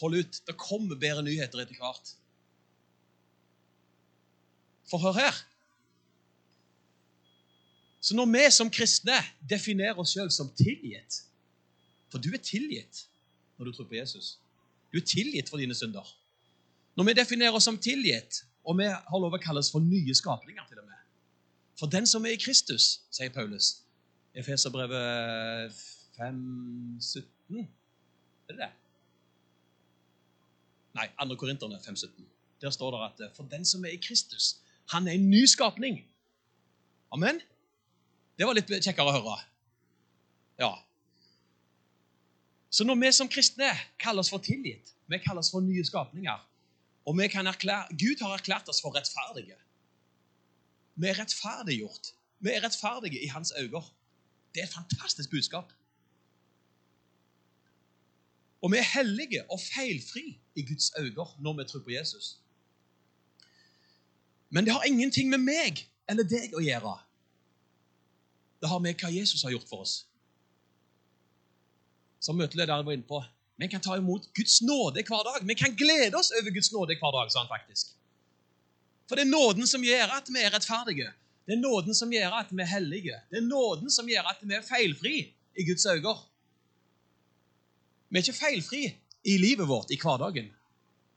Hold 0.01 0.19
ut. 0.19 0.41
Det 0.47 0.57
kommer 0.57 1.00
bedre 1.00 1.23
nyheter 1.25 1.62
etter 1.63 1.77
hvert. 1.79 2.13
For 4.89 5.01
hør 5.01 5.17
her. 5.17 5.41
Så 8.03 8.15
når 8.15 8.27
vi 8.33 8.43
som 8.51 8.71
kristne 8.71 9.15
definerer 9.50 10.00
oss 10.00 10.12
sjøl 10.12 10.31
som 10.33 10.50
tilgitt 10.59 11.21
For 12.12 12.19
du 12.19 12.33
er 12.35 12.41
tilgitt 12.43 13.05
når 13.57 13.69
du 13.69 13.75
tror 13.77 13.88
på 13.88 13.95
Jesus. 13.95 14.38
Du 14.91 15.00
er 15.00 15.05
tilgitt 15.07 15.50
for 15.50 15.62
dine 15.62 15.75
synder. 15.77 16.03
Når 16.97 17.07
vi 17.07 17.13
definerer 17.17 17.55
oss 17.55 17.65
som 17.69 17.77
tilgitt, 17.79 18.43
og 18.67 18.77
vi 18.77 18.89
har 18.91 19.21
lov 19.21 19.33
å 19.33 19.41
kalles 19.41 19.71
for 19.71 19.81
nye 19.81 20.13
skapninger 20.15 20.67
til 20.69 20.81
og 20.81 20.89
med 20.89 21.00
For 21.79 21.89
den 21.89 22.05
som 22.09 22.25
er 22.27 22.35
i 22.35 22.41
Kristus, 22.41 23.00
sier 23.13 23.31
Paulus, 23.33 23.79
Efeserbrevet 24.35 25.73
5, 26.17 26.38
17 27.01 27.59
Er 27.59 27.67
det 28.53 28.59
det? 28.59 28.71
Nei, 30.93 31.07
2. 31.17 31.35
Korinterne 31.41 31.79
5,17. 31.81 32.23
Der 32.62 32.69
står 32.69 32.91
det 32.93 33.25
at 33.25 33.35
for 33.35 33.43
den 33.51 33.65
som 33.65 33.85
er 33.85 33.95
i 33.95 34.01
Kristus, 34.01 34.57
han 34.91 35.07
er 35.07 35.17
en 35.17 35.29
ny 35.29 35.45
skapning. 35.45 36.03
Amen? 37.12 37.41
Det 38.38 38.47
var 38.47 38.57
litt 38.57 38.69
kjekkere 38.69 39.12
å 39.12 39.15
høre. 39.17 39.35
Ja. 40.62 40.71
Så 42.73 42.85
når 42.88 42.97
vi 43.01 43.12
som 43.13 43.29
kristne 43.29 43.69
kalles 44.01 44.31
for 44.33 44.41
tilgitt, 44.43 44.93
vi 45.09 45.19
kalles 45.21 45.51
for 45.53 45.62
nye 45.62 45.83
skapninger, 45.85 46.39
og 47.05 47.19
erklære, 47.19 47.91
Gud 48.00 48.21
har 48.23 48.38
erklært 48.38 48.69
oss 48.71 48.81
for 48.81 48.95
rettferdige. 48.95 49.57
Vi 50.95 51.07
er 51.09 51.19
rettferdiggjort. 51.19 52.13
Vi 52.39 52.51
er 52.53 52.63
rettferdige 52.63 53.19
i 53.23 53.27
hans 53.27 53.53
øyne. 53.59 53.81
Det 54.53 54.62
er 54.62 54.67
et 54.67 54.73
fantastisk 54.73 55.29
budskap. 55.29 55.73
Og 58.63 58.72
vi 58.72 58.79
er 58.79 58.88
hellige 58.88 59.43
og 59.51 59.60
feilfri 59.60 60.38
i 60.55 60.63
Guds 60.65 60.91
øyne 61.00 61.25
når 61.43 61.58
vi 61.58 61.65
tror 61.67 61.84
på 61.84 61.91
Jesus. 61.91 62.38
Men 64.50 64.65
det 64.65 64.74
har 64.74 64.84
ingenting 64.88 65.29
med 65.29 65.41
meg 65.43 65.84
eller 66.10 66.24
deg 66.24 66.55
å 66.55 66.63
gjøre. 66.63 66.93
Det 68.62 68.70
har 68.72 68.79
med 68.79 68.96
hva 69.01 69.10
Jesus 69.12 69.43
har 69.43 69.51
gjort 69.51 69.67
for 69.67 69.84
oss. 69.84 69.96
Som 72.24 72.38
møtelederen 72.39 72.86
var 72.88 72.96
inne 72.96 73.08
på, 73.08 73.20
vi 73.60 73.67
kan 73.67 73.84
ta 73.84 73.98
imot 74.00 74.29
Guds 74.38 74.62
nåde 74.63 75.03
hver 75.03 75.25
dag. 75.27 75.43
Vi 75.48 75.55
kan 75.60 75.75
glede 75.75 76.15
oss 76.17 76.32
over 76.32 76.53
Guds 76.55 76.72
nåde 76.72 76.96
hver 77.01 77.12
dag, 77.17 77.32
sa 77.32 77.43
han 77.43 77.51
faktisk. 77.51 77.91
For 79.10 79.20
det 79.20 79.25
er 79.27 79.34
nåden 79.34 79.67
som 79.67 79.84
gjør 79.84 80.15
at 80.15 80.29
vi 80.32 80.39
er 80.39 80.53
rettferdige. 80.55 81.12
Det 81.43 81.58
er 81.58 81.60
nåden 81.60 81.96
som 81.98 82.13
gjør 82.13 82.38
at 82.39 82.51
vi 82.51 82.63
er 82.63 82.72
hellige. 82.72 83.20
Det 83.32 83.41
er 83.41 83.48
nåden 83.50 83.91
som 83.91 84.08
gjør 84.08 84.29
at 84.32 84.39
vi 84.41 84.55
er 84.55 84.63
feilfri 84.63 85.17
i 85.60 85.65
Guds 85.67 85.86
øyne. 85.86 86.15
Vi 88.13 88.20
er 88.20 88.27
ikke 88.27 88.38
feilfri 88.38 88.84
i 89.25 89.38
livet 89.41 89.65
vårt 89.65 89.89
i 89.89 89.98
hverdagen. 89.98 90.51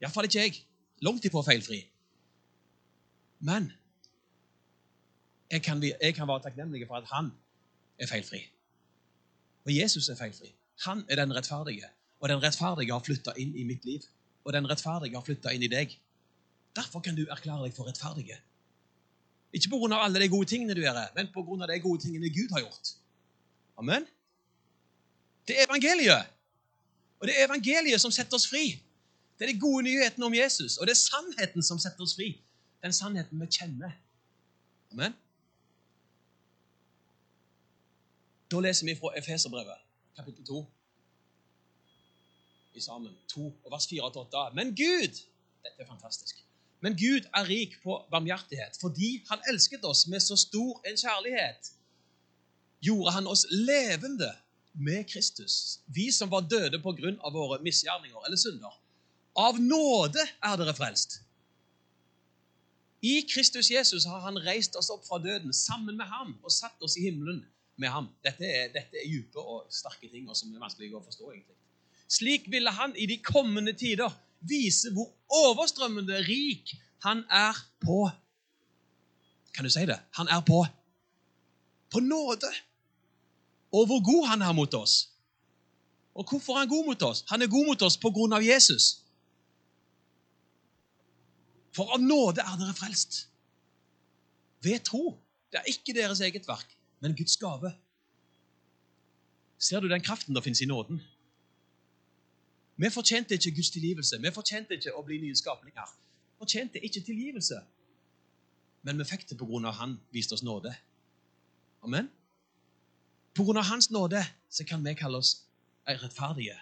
Iallfall 0.01 0.25
ikke 0.25 0.39
jeg. 0.41 0.55
Langt 1.05 1.25
ifra 1.29 1.43
feilfri. 1.45 1.83
Men 3.45 3.67
jeg 5.51 5.61
kan, 5.61 5.83
jeg 5.83 6.15
kan 6.17 6.27
være 6.27 6.41
takknemlig 6.47 6.87
for 6.89 6.97
at 6.97 7.05
han 7.11 7.29
er 8.01 8.09
feilfri. 8.09 8.39
Og 9.67 9.75
Jesus 9.75 10.09
er 10.09 10.17
feilfri. 10.17 10.49
Han 10.87 11.03
er 11.09 11.21
den 11.21 11.35
rettferdige. 11.37 11.85
Og 12.19 12.29
den 12.29 12.41
rettferdige 12.43 12.95
har 12.95 13.03
flytta 13.05 13.35
inn 13.37 13.53
i 13.53 13.65
mitt 13.67 13.85
liv. 13.85 14.07
Og 14.43 14.55
den 14.57 14.65
rettferdige 14.69 15.13
har 15.19 15.25
flytta 15.27 15.53
inn 15.53 15.67
i 15.67 15.69
deg. 15.69 15.93
Derfor 16.75 17.03
kan 17.05 17.13
du 17.13 17.27
erklære 17.29 17.67
deg 17.67 17.75
for 17.77 17.85
rettferdige. 17.85 18.39
Ikke 19.53 19.69
pga. 19.69 19.99
alle 20.01 20.19
de 20.19 20.29
gode 20.33 20.49
tingene 20.49 20.73
du 20.73 20.81
gjør, 20.81 20.97
men 21.15 21.29
pga. 21.29 21.67
de 21.73 21.79
gode 21.79 22.01
tingene 22.01 22.33
Gud 22.33 22.49
har 22.57 22.65
gjort. 22.65 22.95
Amen. 23.77 24.09
Det 25.47 25.59
er 25.59 25.69
evangeliet. 25.69 26.33
Og 27.19 27.27
det 27.27 27.35
er 27.35 27.45
evangeliet 27.47 28.01
som 28.01 28.13
setter 28.13 28.37
oss 28.37 28.47
fri. 28.49 28.77
Det 29.37 29.45
er 29.45 29.53
de 29.53 29.59
gode 29.59 29.83
nyhetene 29.85 30.25
om 30.25 30.33
Jesus, 30.33 30.77
og 30.77 30.87
det 30.87 30.93
er 30.95 31.01
sannheten 31.01 31.63
som 31.63 31.79
setter 31.79 32.05
oss 32.05 32.15
fri. 32.17 32.31
Den 32.83 32.93
sannheten 32.93 33.41
vi 33.41 33.49
kjenner. 33.51 33.93
Amen. 34.91 35.13
Da 38.51 38.59
leser 38.63 38.87
vi 38.87 38.95
fra 38.95 39.11
Efeserbrevet, 39.19 39.85
kapittel 40.15 40.45
2. 40.45 40.65
I 42.73 42.81
sammen. 42.81 43.13
2, 43.33 43.47
vers 43.71 43.87
4-8. 43.91 44.53
Men 44.55 44.75
Gud 44.75 45.23
Dette 45.65 45.83
er 45.83 45.87
fantastisk. 45.89 46.43
Men 46.79 46.93
Gud 46.95 47.25
er 47.35 47.49
rik 47.49 47.73
på 47.83 47.97
barmhjertighet. 48.11 48.77
Fordi 48.81 49.25
Han 49.29 49.41
elsket 49.49 49.85
oss 49.85 50.07
med 50.07 50.19
så 50.19 50.35
stor 50.35 50.81
en 50.87 50.97
kjærlighet, 50.97 51.71
gjorde 52.81 53.11
Han 53.11 53.27
oss 53.27 53.45
levende 53.51 54.31
med 54.77 55.07
Kristus. 55.09 55.79
Vi 55.85 56.11
som 56.11 56.29
var 56.29 56.45
døde 56.49 56.79
på 56.79 56.93
grunn 56.97 57.17
av 57.25 57.33
våre 57.33 57.59
misgjerninger 57.65 58.25
eller 58.25 58.39
synder. 58.39 58.73
Av 59.37 59.59
nåde 59.61 60.21
er 60.21 60.57
dere 60.59 60.73
frelst. 60.77 61.19
I 63.05 63.21
Kristus 63.29 63.69
Jesus 63.71 64.07
har 64.09 64.23
Han 64.25 64.39
reist 64.41 64.75
oss 64.75 64.89
opp 64.89 65.05
fra 65.05 65.19
døden 65.21 65.53
sammen 65.53 65.97
med 65.97 66.05
ham 66.09 66.33
og 66.41 66.51
satt 66.51 66.81
oss 66.81 66.97
i 66.97 67.05
himmelen 67.07 67.43
med 67.77 67.93
ham. 67.93 68.09
Dette 68.25 68.45
er, 68.45 68.71
dette 68.73 68.97
er 68.97 69.05
dype 69.05 69.41
og 69.41 69.67
sterke 69.73 70.09
ting 70.09 70.25
som 70.33 70.53
er 70.53 70.63
vanskelig 70.63 70.95
å 70.97 71.03
forstå. 71.03 71.31
egentlig. 71.31 71.57
Slik 72.07 72.47
ville 72.51 72.71
han 72.71 72.95
i 72.95 73.05
de 73.05 73.19
kommende 73.21 73.73
tider 73.77 74.13
vise 74.39 74.91
hvor 74.95 75.11
overstrømmende 75.27 76.23
rik 76.25 76.73
han 77.05 77.25
er 77.29 77.57
på 77.83 78.07
Kan 79.53 79.65
du 79.65 79.71
si 79.73 79.85
det? 79.89 79.97
Han 80.13 80.27
er 80.29 80.41
på 80.45 80.65
på 81.89 81.99
nåde. 81.99 82.49
Og 83.71 83.85
hvor 83.85 84.03
god 84.03 84.27
han 84.27 84.41
er 84.41 84.51
mot 84.51 84.73
oss. 84.73 85.09
Og 86.15 86.25
hvorfor 86.29 86.53
er 86.53 86.59
han 86.65 86.69
god 86.69 86.85
mot 86.85 87.01
oss? 87.01 87.23
Han 87.29 87.41
er 87.41 87.47
god 87.47 87.65
mot 87.65 87.81
oss 87.81 87.97
på 87.97 88.09
grunn 88.09 88.33
av 88.33 88.45
Jesus. 88.45 89.03
For 91.75 91.93
av 91.93 92.01
nåde 92.01 92.41
er 92.41 92.57
dere 92.57 92.73
frelst. 92.73 93.27
Ved 94.65 94.79
tro. 94.87 95.17
Det 95.51 95.59
er 95.59 95.69
ikke 95.71 95.93
deres 95.93 96.21
eget 96.25 96.47
verk 96.47 96.77
men 96.99 97.15
Guds 97.15 97.37
gave. 97.37 97.73
Ser 99.57 99.79
du 99.79 99.89
den 99.89 100.01
kraften 100.01 100.35
som 100.35 100.43
finnes 100.43 100.61
i 100.61 100.65
nåden? 100.65 101.01
Vi 102.77 102.89
fortjente 102.93 103.33
ikke 103.33 103.55
Guds 103.55 103.69
tilgivelse. 103.69 104.21
Vi 104.21 104.33
fortjente 104.33 104.77
ikke 104.77 104.93
å 104.93 105.01
bli 105.05 105.17
nye 105.21 105.35
skapninger. 105.35 105.93
Vi 106.33 106.45
fortjente 106.45 106.81
ikke 106.85 107.01
tilgivelse. 107.01 107.61
Men 108.85 109.01
vi 109.01 109.07
fikk 109.09 109.25
det 109.29 109.37
på 109.37 109.47
grunn 109.49 109.65
av 109.65 109.79
Han 109.81 109.97
viste 110.13 110.37
oss 110.37 110.45
nåde. 110.45 110.75
Amen. 111.81 112.09
Av 113.37 113.63
Hans 113.63 113.89
nåde 113.89 114.25
så 114.49 114.63
kan 114.65 114.83
vi 114.83 114.95
kalle 114.95 115.17
oss 115.17 115.43
rettferdige. 115.87 116.55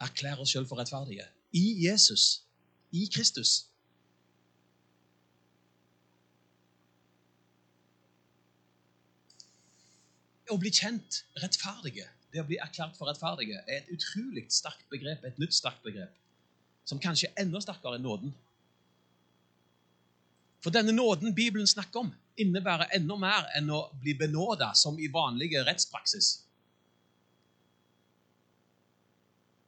Erklære 0.00 0.42
oss 0.44 0.52
sjøl 0.52 0.66
for 0.68 0.78
rettferdige. 0.78 1.24
I 1.52 1.86
Jesus. 1.86 2.42
I 2.92 3.08
Kristus. 3.12 3.64
å 10.54 10.60
bli 10.60 10.70
kjent 10.74 11.22
rettferdige, 11.42 12.06
det 12.32 12.42
å 12.42 12.46
bli 12.46 12.58
erklært 12.62 12.96
for 12.98 13.08
rettferdige, 13.08 13.60
er 13.66 13.82
et 13.82 13.92
utrolig 13.94 14.46
sterkt 14.52 14.86
begrep, 14.92 15.24
et 15.24 15.38
nytt 15.40 15.54
sterkt 15.56 15.82
begrep, 15.86 16.12
som 16.86 17.00
kanskje 17.02 17.30
er 17.30 17.44
enda 17.44 17.62
sterkere 17.62 17.98
enn 17.98 18.06
nåden. 18.06 18.34
For 20.64 20.74
denne 20.74 20.94
nåden 20.94 21.34
Bibelen 21.36 21.68
snakker 21.68 22.04
om, 22.04 22.12
innebærer 22.40 22.90
enda 22.96 23.16
mer 23.20 23.46
enn 23.58 23.70
å 23.70 23.84
bli 24.02 24.16
benåda 24.18 24.72
som 24.78 24.98
i 24.98 25.10
vanlige 25.12 25.62
rettspraksis. 25.66 26.30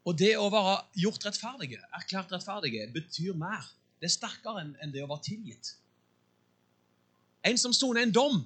Og 0.06 0.14
det 0.18 0.36
å 0.38 0.46
være 0.50 0.76
gjort 1.02 1.24
rettferdige, 1.26 1.80
erklært 1.98 2.34
rettferdige, 2.34 2.86
betyr 2.94 3.34
mer. 3.38 3.64
Det 3.98 4.06
er 4.06 4.14
sterkere 4.14 4.62
enn 4.62 4.92
det 4.94 5.02
å 5.02 5.08
være 5.10 5.24
tilgitt. 5.26 5.72
En 7.46 7.58
som 7.58 7.74
soner 7.74 8.04
en 8.04 8.14
dom, 8.14 8.38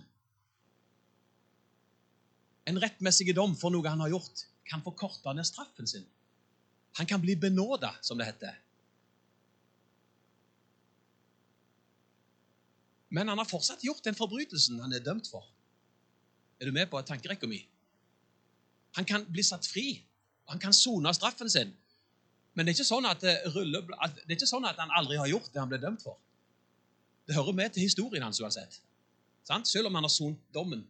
en 2.69 2.81
rettmessig 2.81 3.33
dom 3.37 3.57
for 3.59 3.73
noe 3.73 3.89
han 3.89 4.01
har 4.05 4.13
gjort, 4.13 4.47
kan 4.69 4.85
forkorte 4.85 5.33
ned 5.35 5.49
straffen 5.49 5.89
sin. 5.89 6.07
Han 7.01 7.09
kan 7.09 7.21
bli 7.23 7.35
benåda, 7.37 7.93
som 8.05 8.19
det 8.19 8.29
heter. 8.29 8.57
Men 13.11 13.29
han 13.29 13.39
har 13.39 13.49
fortsatt 13.49 13.83
gjort 13.85 14.05
den 14.07 14.17
forbrytelsen 14.19 14.81
han 14.83 14.95
er 14.95 15.03
dømt 15.05 15.29
for. 15.31 15.47
Er 16.61 16.69
du 16.69 16.75
med 16.77 16.91
på 16.91 17.01
tankerekka 17.03 17.49
mi? 17.51 17.61
Han 18.99 19.07
kan 19.07 19.25
bli 19.27 19.43
satt 19.47 19.67
fri. 19.67 20.03
Han 20.51 20.59
kan 20.63 20.75
sone 20.75 21.13
straffen 21.15 21.51
sin. 21.51 21.73
Men 22.55 22.67
det 22.67 22.75
er, 22.75 22.87
sånn 22.87 23.07
ruller, 23.55 23.87
det 23.87 24.27
er, 24.27 24.37
ikke 24.37 24.49
sånn 24.51 24.67
at 24.67 24.79
han 24.83 24.91
aldri 24.99 25.19
har 25.19 25.31
gjort 25.31 25.53
det 25.53 25.63
han 25.63 25.71
ble 25.71 25.79
dømt 25.83 26.03
for. 26.03 26.19
Det 27.27 27.37
hører 27.37 27.55
med 27.55 27.75
til 27.75 27.87
historien 27.87 28.27
hans 28.27 28.41
uansett. 28.43 28.81
Sant? 29.47 29.69
Selv 29.71 29.91
om 29.91 29.99
han 29.99 30.07
har 30.07 30.13
sont 30.13 30.39
dommen 30.55 30.83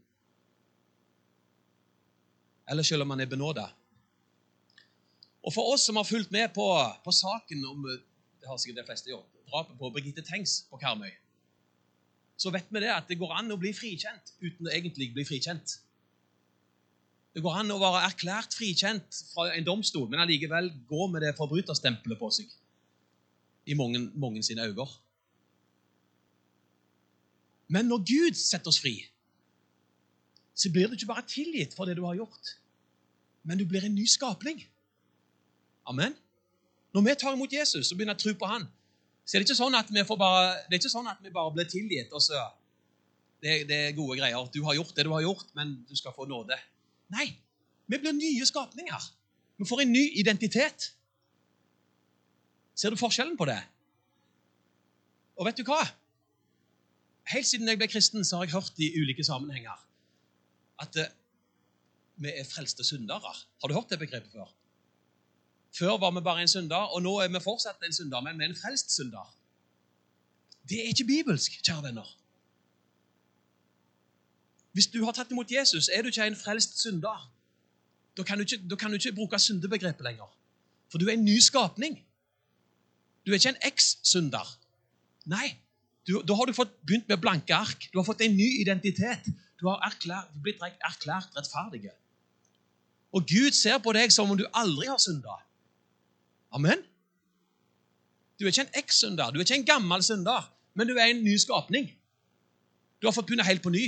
eller 2.70 2.86
selv 2.86 3.02
om 3.02 3.10
han 3.10 3.20
er 3.20 3.26
benåda. 3.26 3.66
Og 5.42 5.54
for 5.54 5.72
oss 5.72 5.88
som 5.88 5.96
har 5.98 6.06
fulgt 6.06 6.30
med 6.30 6.52
på, 6.54 6.66
på 7.04 7.12
saken 7.12 7.64
om 7.66 7.88
det 7.88 8.46
har 8.46 8.60
sikkert 8.60 8.82
de 8.82 8.86
fleste 8.86 9.10
gjort, 9.10 9.26
drapet 9.50 9.78
på 9.78 9.90
Birgitte 9.90 10.22
Tengs 10.22 10.60
på 10.70 10.78
Karmøy, 10.78 11.10
så 12.40 12.52
vet 12.54 12.70
vi 12.72 12.80
det 12.80 12.92
at 12.94 13.08
det 13.10 13.18
går 13.20 13.34
an 13.36 13.52
å 13.52 13.58
bli 13.60 13.72
frikjent 13.76 14.32
uten 14.40 14.68
å 14.68 14.72
egentlig 14.72 15.10
bli 15.12 15.26
frikjent. 15.28 15.76
Det 17.36 17.42
går 17.44 17.60
an 17.60 17.74
å 17.74 17.78
være 17.82 18.06
erklært 18.08 18.56
frikjent 18.56 19.20
fra 19.34 19.50
en 19.52 19.66
domstol, 19.66 20.08
men 20.10 20.22
allikevel 20.22 20.72
gå 20.88 21.06
med 21.12 21.22
det 21.26 21.36
forbryterstempelet 21.38 22.18
på 22.18 22.30
seg 22.34 22.48
i 23.70 23.76
mange, 23.78 24.00
mange 24.18 24.42
sine 24.42 24.64
øyne. 24.66 24.88
Men 27.70 27.86
når 27.86 28.02
Gud 28.08 28.40
setter 28.40 28.72
oss 28.72 28.80
fri, 28.82 28.96
så 30.56 30.72
blir 30.72 30.88
du 30.88 30.96
ikke 30.96 31.12
bare 31.12 31.28
tilgitt 31.28 31.76
for 31.76 31.86
det 31.86 31.94
du 32.00 32.02
har 32.08 32.18
gjort, 32.18 32.56
men 33.46 33.60
du 33.60 33.68
blir 33.68 33.84
en 33.84 33.94
ny 33.94 34.08
skapning. 34.10 34.64
Amen. 35.88 36.16
Når 36.96 37.04
vi 37.06 37.14
tar 37.20 37.36
imot 37.36 37.52
Jesus 37.52 37.92
og 37.92 38.00
begynner 38.00 38.18
å 38.18 38.20
tro 38.20 38.34
på 38.34 38.48
han, 38.48 38.66
Så 39.30 39.36
er 39.36 39.44
det 39.44 39.46
ikke 39.46 39.60
sånn 39.60 39.76
at 39.78 39.90
vi, 39.94 40.02
bare, 40.18 40.46
det 40.66 40.74
er 40.74 40.80
ikke 40.80 40.90
sånn 40.90 41.06
at 41.06 41.20
vi 41.22 41.30
bare 41.30 41.52
blir 41.54 41.68
tilgitt. 41.70 42.10
og 42.10 42.18
så 42.24 42.40
det, 43.38 43.60
det 43.68 43.76
er 43.76 43.94
gode 43.94 44.16
greier. 44.18 44.48
Du 44.50 44.58
har 44.66 44.74
gjort 44.74 44.90
det 44.96 45.04
du 45.06 45.12
har 45.14 45.22
gjort, 45.22 45.52
men 45.54 45.76
du 45.86 45.94
skal 45.94 46.14
få 46.16 46.26
nåde. 46.26 46.58
Nei, 47.14 47.28
vi 47.86 48.00
blir 48.02 48.16
nye 48.16 48.48
skapninger. 48.48 49.06
Vi 49.62 49.68
får 49.70 49.84
en 49.84 49.94
ny 49.94 50.02
identitet. 50.18 50.90
Ser 52.74 52.90
du 52.90 52.98
forskjellen 52.98 53.38
på 53.38 53.46
det? 53.46 53.60
Og 55.38 55.46
vet 55.46 55.62
du 55.62 55.62
hva? 55.68 55.78
Helt 57.30 57.46
siden 57.46 57.70
jeg 57.70 57.78
ble 57.78 57.86
kristen, 57.92 58.26
så 58.26 58.40
har 58.40 58.48
jeg 58.48 58.56
hørt 58.58 58.82
i 58.82 58.90
ulike 58.98 59.22
sammenhenger 59.24 59.78
at 60.82 60.96
eh, 60.98 61.14
vi 62.18 62.34
er 62.34 62.48
frelste 62.50 62.82
syndere. 62.82 63.30
Har 63.30 63.70
du 63.70 63.78
hørt 63.78 63.94
det 63.94 64.00
begrepet 64.02 64.34
før? 64.34 64.50
Før 65.78 65.98
var 66.02 66.10
vi 66.10 66.20
bare 66.20 66.42
en 66.42 66.48
synder, 66.48 66.90
og 66.94 67.02
nå 67.02 67.18
er 67.22 67.28
vi 67.28 67.40
fortsatt 67.42 67.82
en 67.86 67.94
synder, 67.94 68.20
men 68.20 68.38
vi 68.38 68.44
er 68.44 68.52
en 68.52 68.58
frelst 68.58 68.94
synder. 68.94 69.28
Det 70.68 70.80
er 70.80 70.90
ikke 70.90 71.06
bibelsk, 71.06 71.60
kjære 71.62 71.82
venner. 71.88 72.16
Hvis 74.72 74.86
du 74.86 75.04
har 75.04 75.14
tatt 75.14 75.30
imot 75.30 75.50
Jesus, 75.50 75.88
er 75.88 76.02
du 76.02 76.10
ikke 76.10 76.26
en 76.26 76.38
frelst 76.38 76.78
synder. 76.82 77.30
Da 78.16 78.26
kan 78.26 78.38
du 78.38 78.44
ikke, 78.46 78.76
kan 78.76 78.90
du 78.90 78.98
ikke 78.98 79.14
bruke 79.14 79.38
syndebegrepet 79.38 80.04
lenger. 80.06 80.30
For 80.90 80.98
du 80.98 81.08
er 81.08 81.14
en 81.18 81.24
ny 81.24 81.38
skapning. 81.38 81.98
Du 83.26 83.30
er 83.30 83.38
ikke 83.38 83.54
en 83.54 83.62
eks-synder. 83.70 84.46
Nei, 85.30 85.54
du, 86.08 86.20
da 86.26 86.34
har 86.34 86.48
du 86.48 86.54
fått 86.56 86.72
begynt 86.86 87.10
med 87.10 87.20
blanke 87.22 87.54
ark. 87.54 87.86
Du 87.92 87.98
har 87.98 88.06
fått 88.06 88.22
en 88.26 88.36
ny 88.36 88.48
identitet. 88.62 89.26
Du 89.60 89.68
har 89.68 89.82
erklært, 89.86 90.30
blitt 90.42 90.62
erklært 90.62 91.36
rettferdig. 91.36 91.90
Og 93.12 93.26
Gud 93.26 93.54
ser 93.54 93.78
på 93.82 93.92
deg 93.94 94.12
som 94.14 94.30
om 94.30 94.38
du 94.38 94.46
aldri 94.56 94.88
har 94.90 94.98
synda. 95.02 95.36
Amen. 96.50 96.82
Du 98.38 98.44
er 98.44 98.52
ikke 98.52 98.66
en 98.66 98.78
eks-synder, 98.82 99.30
du 99.30 99.38
er 99.38 99.44
ikke 99.44 99.60
en 99.60 99.66
gammel 99.68 100.02
synder, 100.02 100.46
men 100.74 100.88
du 100.88 100.94
er 100.96 101.12
en 101.12 101.24
ny 101.24 101.36
skapning. 101.36 101.90
Du 103.00 103.06
har 103.06 103.12
fått 103.16 103.28
begynne 103.28 103.44
helt 103.44 103.62
på 103.62 103.72
ny. 103.72 103.84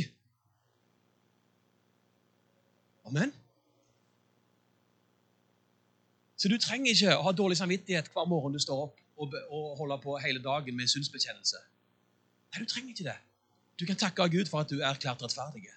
Amen. 3.09 3.33
Så 6.37 6.51
du 6.51 6.57
trenger 6.59 6.91
ikke 6.93 7.17
å 7.17 7.27
ha 7.27 7.33
dårlig 7.37 7.59
samvittighet 7.61 8.09
hver 8.13 8.29
morgen 8.29 8.55
du 8.55 8.61
står 8.63 8.87
opp 8.89 8.97
og, 9.21 9.35
og 9.53 9.77
holder 9.79 10.01
på 10.03 10.17
hele 10.25 10.43
dagen 10.43 10.77
med 10.77 10.91
synsbekjennelse. 10.91 11.61
Nei, 12.53 12.63
du 12.63 12.69
trenger 12.69 12.95
ikke 12.95 13.07
det. 13.07 13.19
Du 13.81 13.87
kan 13.89 13.99
takke 13.99 14.27
Gud 14.33 14.51
for 14.51 14.65
at 14.65 14.73
du 14.73 14.81
er 14.81 14.89
erklært 14.91 15.23
rettferdig. 15.23 15.69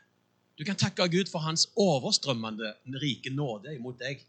Du 0.57 0.63
kan 0.67 0.77
takke 0.79 1.07
Gud 1.11 1.29
for 1.31 1.43
hans 1.43 1.67
overstrømmende 1.75 2.73
rike 3.01 3.31
nåde 3.35 3.75
imot 3.75 3.99
deg. 3.99 4.23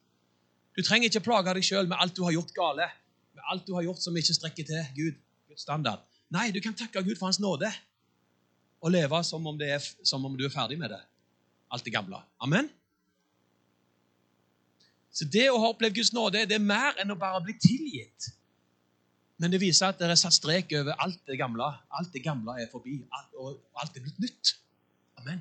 Du 0.76 0.84
trenger 0.84 1.08
ikke 1.08 1.24
plage 1.24 1.54
deg 1.56 1.64
sjøl 1.64 1.88
med 1.88 1.96
alt 2.00 2.16
du 2.16 2.22
har 2.26 2.34
gjort 2.36 2.52
gale, 2.56 2.88
med 3.36 3.50
alt 3.52 3.64
du 3.66 3.72
har 3.76 3.86
gjort 3.86 4.02
som 4.04 4.16
ikke 4.16 4.36
strekker 4.36 4.68
til 4.68 4.88
Gud, 4.96 5.20
Guds 5.48 5.64
standard. 5.64 6.04
Nei, 6.34 6.50
du 6.52 6.60
kan 6.60 6.76
takke 6.76 7.04
Gud 7.06 7.16
for 7.16 7.30
hans 7.30 7.40
nåde 7.40 7.70
og 8.84 8.92
leve 8.92 9.22
som 9.24 9.46
om, 9.48 9.56
er, 9.62 9.80
som 10.04 10.24
om 10.28 10.34
du 10.36 10.44
er 10.44 10.52
ferdig 10.52 10.76
med 10.78 10.92
det. 10.92 11.00
Alt 11.72 11.86
det 11.86 11.94
gamle. 11.94 12.20
Amen. 12.44 12.68
Så 15.16 15.24
det 15.32 15.46
å 15.48 15.56
ha 15.62 15.70
opplevd 15.72 15.96
Guds 15.96 16.12
nåde 16.12 16.44
det 16.44 16.58
er 16.58 16.62
mer 16.62 16.98
enn 17.00 17.14
å 17.14 17.18
bare 17.18 17.40
bli 17.46 17.56
tilgitt. 17.56 18.28
Men 19.40 19.52
det 19.52 19.60
viser 19.60 19.90
at 19.90 19.98
det 20.00 20.08
er 20.12 20.18
satt 20.20 20.36
strek 20.36 20.72
over 20.76 20.96
alt 21.02 21.18
det 21.28 21.38
gamle. 21.40 21.66
Alt 21.96 22.12
det 22.12 22.22
gamle 22.24 22.56
er 22.60 22.68
forbi, 22.72 22.98
og 23.40 23.56
alt 23.80 23.96
er 23.96 24.04
blitt 24.04 24.20
nytt. 24.20 24.56
Amen. 25.20 25.40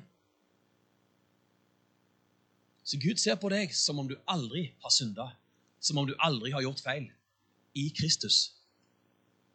Så 2.86 2.98
Gud 3.02 3.18
ser 3.18 3.34
på 3.42 3.50
deg 3.50 3.72
som 3.74 3.98
om 3.98 4.06
du 4.06 4.14
aldri 4.30 4.68
har 4.84 4.92
synda, 4.94 5.32
som 5.82 5.98
om 5.98 6.06
du 6.06 6.14
aldri 6.22 6.52
har 6.54 6.62
gjort 6.62 6.84
feil. 6.84 7.08
I 7.74 7.88
Kristus. 7.98 8.52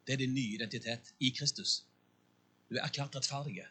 Det 0.06 0.14
er 0.14 0.20
din 0.22 0.34
nye 0.36 0.58
identitet. 0.58 1.14
I 1.20 1.32
Kristus. 1.32 1.86
Du 2.70 2.76
er 2.76 2.84
erklært 2.84 3.16
rettferdig. 3.16 3.64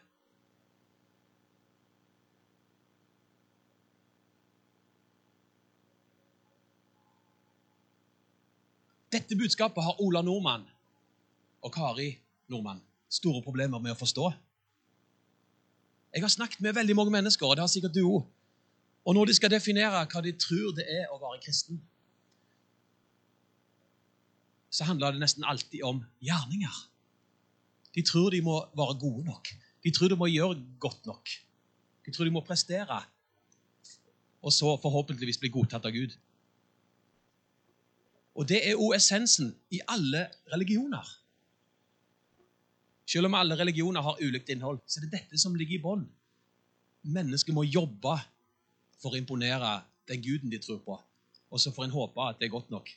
Dette 9.11 9.35
budskapet 9.35 9.83
har 9.83 10.01
Ola 10.01 10.25
Nordmann 10.25 10.65
og 11.61 11.73
Kari 11.75 12.15
Nordmann 12.49 12.81
store 13.11 13.43
problemer 13.45 13.79
med 13.79 13.93
å 13.93 13.99
forstå. 13.99 14.29
Jeg 16.15 16.23
har 16.23 16.31
snakket 16.31 16.63
med 16.63 16.75
veldig 16.75 16.95
mange 16.95 17.11
mennesker, 17.13 17.45
og 17.45 17.59
det 17.59 17.67
har 17.67 17.71
sikkert 17.71 17.95
du 17.95 18.05
òg. 18.07 18.23
Og 19.05 19.15
når 19.17 19.29
de 19.29 19.33
skal 19.33 19.51
definere 19.51 20.03
hva 20.05 20.21
de 20.21 20.33
tror 20.37 20.75
det 20.77 20.85
er 20.85 21.09
å 21.09 21.19
være 21.21 21.41
kristen, 21.45 21.81
så 24.71 24.87
handler 24.87 25.15
det 25.15 25.23
nesten 25.23 25.43
alltid 25.43 25.83
om 25.83 26.03
gjerninger. 26.23 26.75
De 27.95 28.03
tror 28.07 28.29
de 28.31 28.39
må 28.45 28.61
være 28.77 28.99
gode 29.01 29.25
nok. 29.27 29.49
De 29.83 29.91
tror 29.91 30.13
de 30.13 30.19
må 30.19 30.29
gjøre 30.31 30.61
godt 30.79 31.09
nok. 31.09 31.31
De 32.05 32.13
tror 32.13 32.27
de 32.27 32.33
må 32.33 32.43
prestere, 32.45 33.01
og 34.41 34.53
så 34.53 34.77
forhåpentligvis 34.81 35.41
bli 35.41 35.51
godtatt 35.53 35.85
av 35.85 35.93
Gud. 35.93 36.13
Og 38.37 38.47
det 38.47 38.61
er 38.63 38.79
òg 38.79 38.95
essensen 38.95 39.51
i 39.73 39.81
alle 39.91 40.23
religioner. 40.53 41.09
Selv 43.11 43.27
om 43.27 43.35
alle 43.35 43.57
religioner 43.59 44.01
har 44.05 44.21
ulikt 44.23 44.49
innhold, 44.53 44.79
så 44.87 44.99
er 44.99 45.07
det 45.07 45.17
dette 45.17 45.41
som 45.41 45.55
ligger 45.57 45.77
i 45.77 45.83
bånn. 45.83 46.05
Mennesket 47.11 47.53
må 47.53 47.65
jobbe 47.67 48.15
for 49.01 49.13
å 49.13 49.19
imponere 49.19 49.79
den 50.09 50.21
guden 50.23 50.51
de 50.51 50.59
tror 50.61 50.79
på. 50.85 50.97
Og 51.51 51.59
så 51.59 51.73
får 51.73 51.87
en 51.87 51.95
håpe 51.95 52.27
at 52.29 52.39
det 52.39 52.47
er 52.47 52.53
godt 52.53 52.69
nok. 52.71 52.89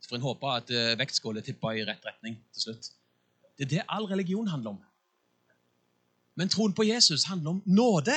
Så 0.00 0.10
får 0.10 0.18
en 0.18 0.28
håpe 0.28 0.52
at 0.56 0.72
vektskåla 1.00 1.42
tipper 1.44 1.78
i 1.78 1.84
rett 1.88 2.04
retning 2.06 2.38
til 2.54 2.66
slutt. 2.68 2.90
Det 3.56 3.66
er 3.66 3.72
det 3.74 3.86
all 3.88 4.08
religion 4.08 4.48
handler 4.48 4.76
om. 4.76 4.80
Men 6.34 6.48
troen 6.48 6.72
på 6.72 6.86
Jesus 6.88 7.26
handler 7.28 7.50
om 7.50 7.62
nåde. 7.66 8.16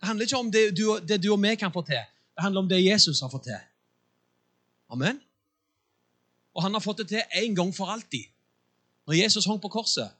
Det 0.00 0.08
handler 0.08 0.26
ikke 0.26 0.40
om 0.40 0.50
det 0.52 0.64
du, 0.76 0.84
det 1.00 1.22
du 1.22 1.30
og 1.32 1.40
vi 1.42 1.54
kan 1.56 1.72
få 1.72 1.82
til. 1.88 2.02
Det 2.34 2.44
handler 2.44 2.60
om 2.60 2.68
det 2.68 2.84
Jesus 2.84 3.20
har 3.20 3.30
fått 3.32 3.48
til. 3.48 3.60
Amen. 4.90 5.20
Og 6.54 6.62
han 6.62 6.74
har 6.74 6.80
fått 6.84 6.98
det 6.98 7.08
til 7.08 7.22
en 7.42 7.54
gang 7.54 7.72
for 7.74 7.92
alltid. 7.92 8.24
Når 9.06 9.14
Jesus 9.14 9.46
hang 9.46 9.60
på 9.60 9.68
korset, 9.68 10.10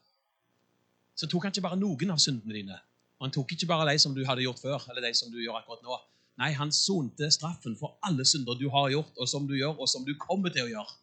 så 1.15 1.27
tok 1.27 1.43
han 1.43 1.53
ikke 1.53 1.65
bare 1.65 1.79
noen 1.79 2.13
av 2.13 2.21
syndene 2.21 2.55
dine. 2.55 2.77
Og 3.21 3.27
han 3.27 3.33
tok 3.35 3.51
ikke 3.53 3.67
bare 3.69 3.85
de 3.91 3.99
som 4.01 4.15
du 4.17 4.23
hadde 4.25 4.41
gjort 4.41 4.57
før, 4.57 4.87
eller 4.89 5.03
de 5.05 5.13
som 5.13 5.29
du 5.29 5.37
gjør 5.37 5.59
akkurat 5.59 5.83
nå. 5.85 5.97
Nei, 6.41 6.47
han 6.57 6.71
sonte 6.73 7.27
straffen 7.29 7.75
for 7.77 7.99
alle 8.01 8.25
synder 8.25 8.57
du 8.57 8.65
har 8.73 8.87
gjort, 8.89 9.11
og 9.13 9.27
som 9.29 9.45
du 9.45 9.53
gjør, 9.53 9.75
og 9.77 9.89
som 9.91 10.07
du 10.07 10.15
kommer 10.17 10.49
til 10.49 10.65
å 10.65 10.71
gjøre. 10.71 10.95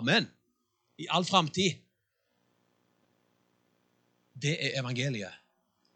Amen. 0.00 0.28
I 0.96 1.08
all 1.12 1.26
framtid. 1.28 1.82
Det 4.40 4.54
er 4.56 4.78
evangeliet. 4.80 5.36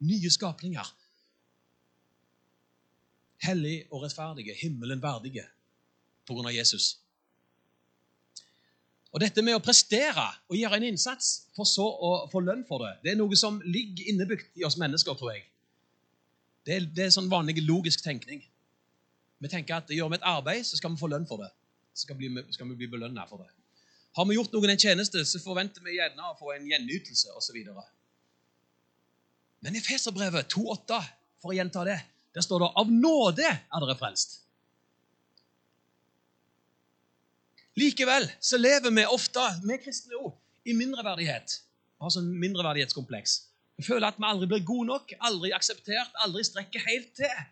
Nye 0.05 0.33
skapninger. 0.37 0.91
Hellig 3.49 3.79
og 3.89 4.05
rettferdige, 4.05 4.59
himmelen 4.61 5.01
verdige 5.01 5.47
på 6.29 6.37
grunn 6.37 6.51
av 6.53 6.57
Jesus. 6.59 6.91
Og 9.17 9.25
dette 9.25 9.41
med 9.47 9.57
å 9.57 9.65
prestere 9.65 10.29
og 10.51 10.61
gjøre 10.61 10.77
en 10.77 10.91
innsats 10.91 11.33
for 11.57 11.65
så 11.65 11.89
å 11.89 12.15
få 12.29 12.45
lønn 12.45 12.69
for 12.69 12.85
det, 12.85 12.95
det 13.01 13.15
er 13.15 13.21
noe 13.25 13.41
som 13.41 13.63
ligger 13.65 14.13
innebygd 14.13 14.61
i 14.61 14.69
oss 14.69 14.77
mennesker, 14.77 15.17
tror 15.17 15.33
jeg. 15.39 15.47
Det 16.65 16.77
er, 16.77 16.87
det 16.97 17.07
er 17.07 17.13
sånn 17.13 17.29
vanlig 17.33 17.61
logisk 17.67 18.05
tenkning. 18.05 18.41
Vi 19.45 19.51
tenker 19.53 19.77
at 19.77 19.91
gjør 19.93 20.13
vi 20.13 20.19
et 20.19 20.29
arbeid, 20.29 20.65
så 20.65 20.79
skal 20.79 20.95
vi 20.95 21.01
få 21.03 21.11
lønn 21.13 21.27
for 21.29 21.43
det. 21.45 21.51
Så 21.93 22.07
skal 22.07 22.17
vi, 22.19 22.31
skal 22.55 22.71
vi 22.71 22.79
bli 22.81 22.89
belønna 22.95 23.27
for 23.29 23.45
det. 23.45 23.51
Har 24.17 24.29
vi 24.29 24.39
gjort 24.39 24.55
noen 24.55 24.73
en 24.73 24.81
tjeneste, 24.81 25.25
så 25.27 25.41
forventer 25.43 25.85
vi 25.85 25.99
gjerne 25.99 26.31
å 26.31 26.37
få 26.39 26.55
en 26.55 26.67
gjenytelse 26.71 27.35
osv. 27.35 27.59
Men 29.65 29.77
i 29.77 29.83
Feserbrevet 29.83 30.49
2,8, 30.55 31.01
for 31.43 31.53
å 31.53 31.59
gjenta 31.59 31.85
det, 31.87 31.99
der 32.35 32.45
står 32.47 32.65
det 32.65 32.71
av 32.81 32.91
nåde 32.91 33.47
er 33.47 33.85
dere 33.85 33.99
frelst. 33.99 34.39
Likevel 37.79 38.29
så 38.39 38.59
lever 38.59 38.95
vi 38.95 39.05
ofte, 39.11 39.43
vi 39.67 39.79
kristne 39.83 40.19
òg, 40.21 40.31
i 40.65 40.77
mindreverdighet. 40.79 41.59
Vi 41.99 42.07
har 42.07 42.15
sånn 42.15 42.31
mindreverdighetskompleks. 42.39 43.41
Vi 43.77 43.83
føler 43.83 44.07
at 44.07 44.19
vi 44.19 44.27
aldri 44.29 44.49
blir 44.51 44.65
gode 44.67 44.87
nok, 44.93 45.13
aldri 45.29 45.51
akseptert, 45.57 46.13
aldri 46.23 46.45
strekker 46.47 46.83
helt 46.87 47.11
til. 47.19 47.43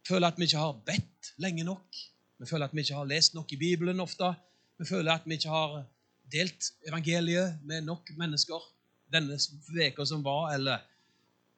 Vi 0.00 0.14
føler 0.14 0.32
at 0.32 0.38
vi 0.38 0.48
ikke 0.48 0.64
har 0.64 0.80
bedt 0.86 1.32
lenge 1.38 1.64
nok. 1.64 2.00
Vi 2.42 2.48
føler 2.50 2.66
at 2.66 2.74
vi 2.74 2.82
ikke 2.82 2.98
har 2.98 3.06
lest 3.06 3.34
nok 3.34 3.52
i 3.52 3.60
Bibelen 3.60 4.00
ofte. 4.02 4.32
Vi 4.78 4.88
føler 4.88 5.12
at 5.14 5.26
vi 5.26 5.38
ikke 5.38 5.52
har 5.52 5.84
delt 6.32 6.72
evangeliet 6.88 7.60
med 7.62 7.86
nok 7.86 8.10
mennesker 8.18 8.64
denne 9.12 9.38
veka 9.74 10.04
som 10.06 10.24
var, 10.24 10.54
eller 10.54 10.78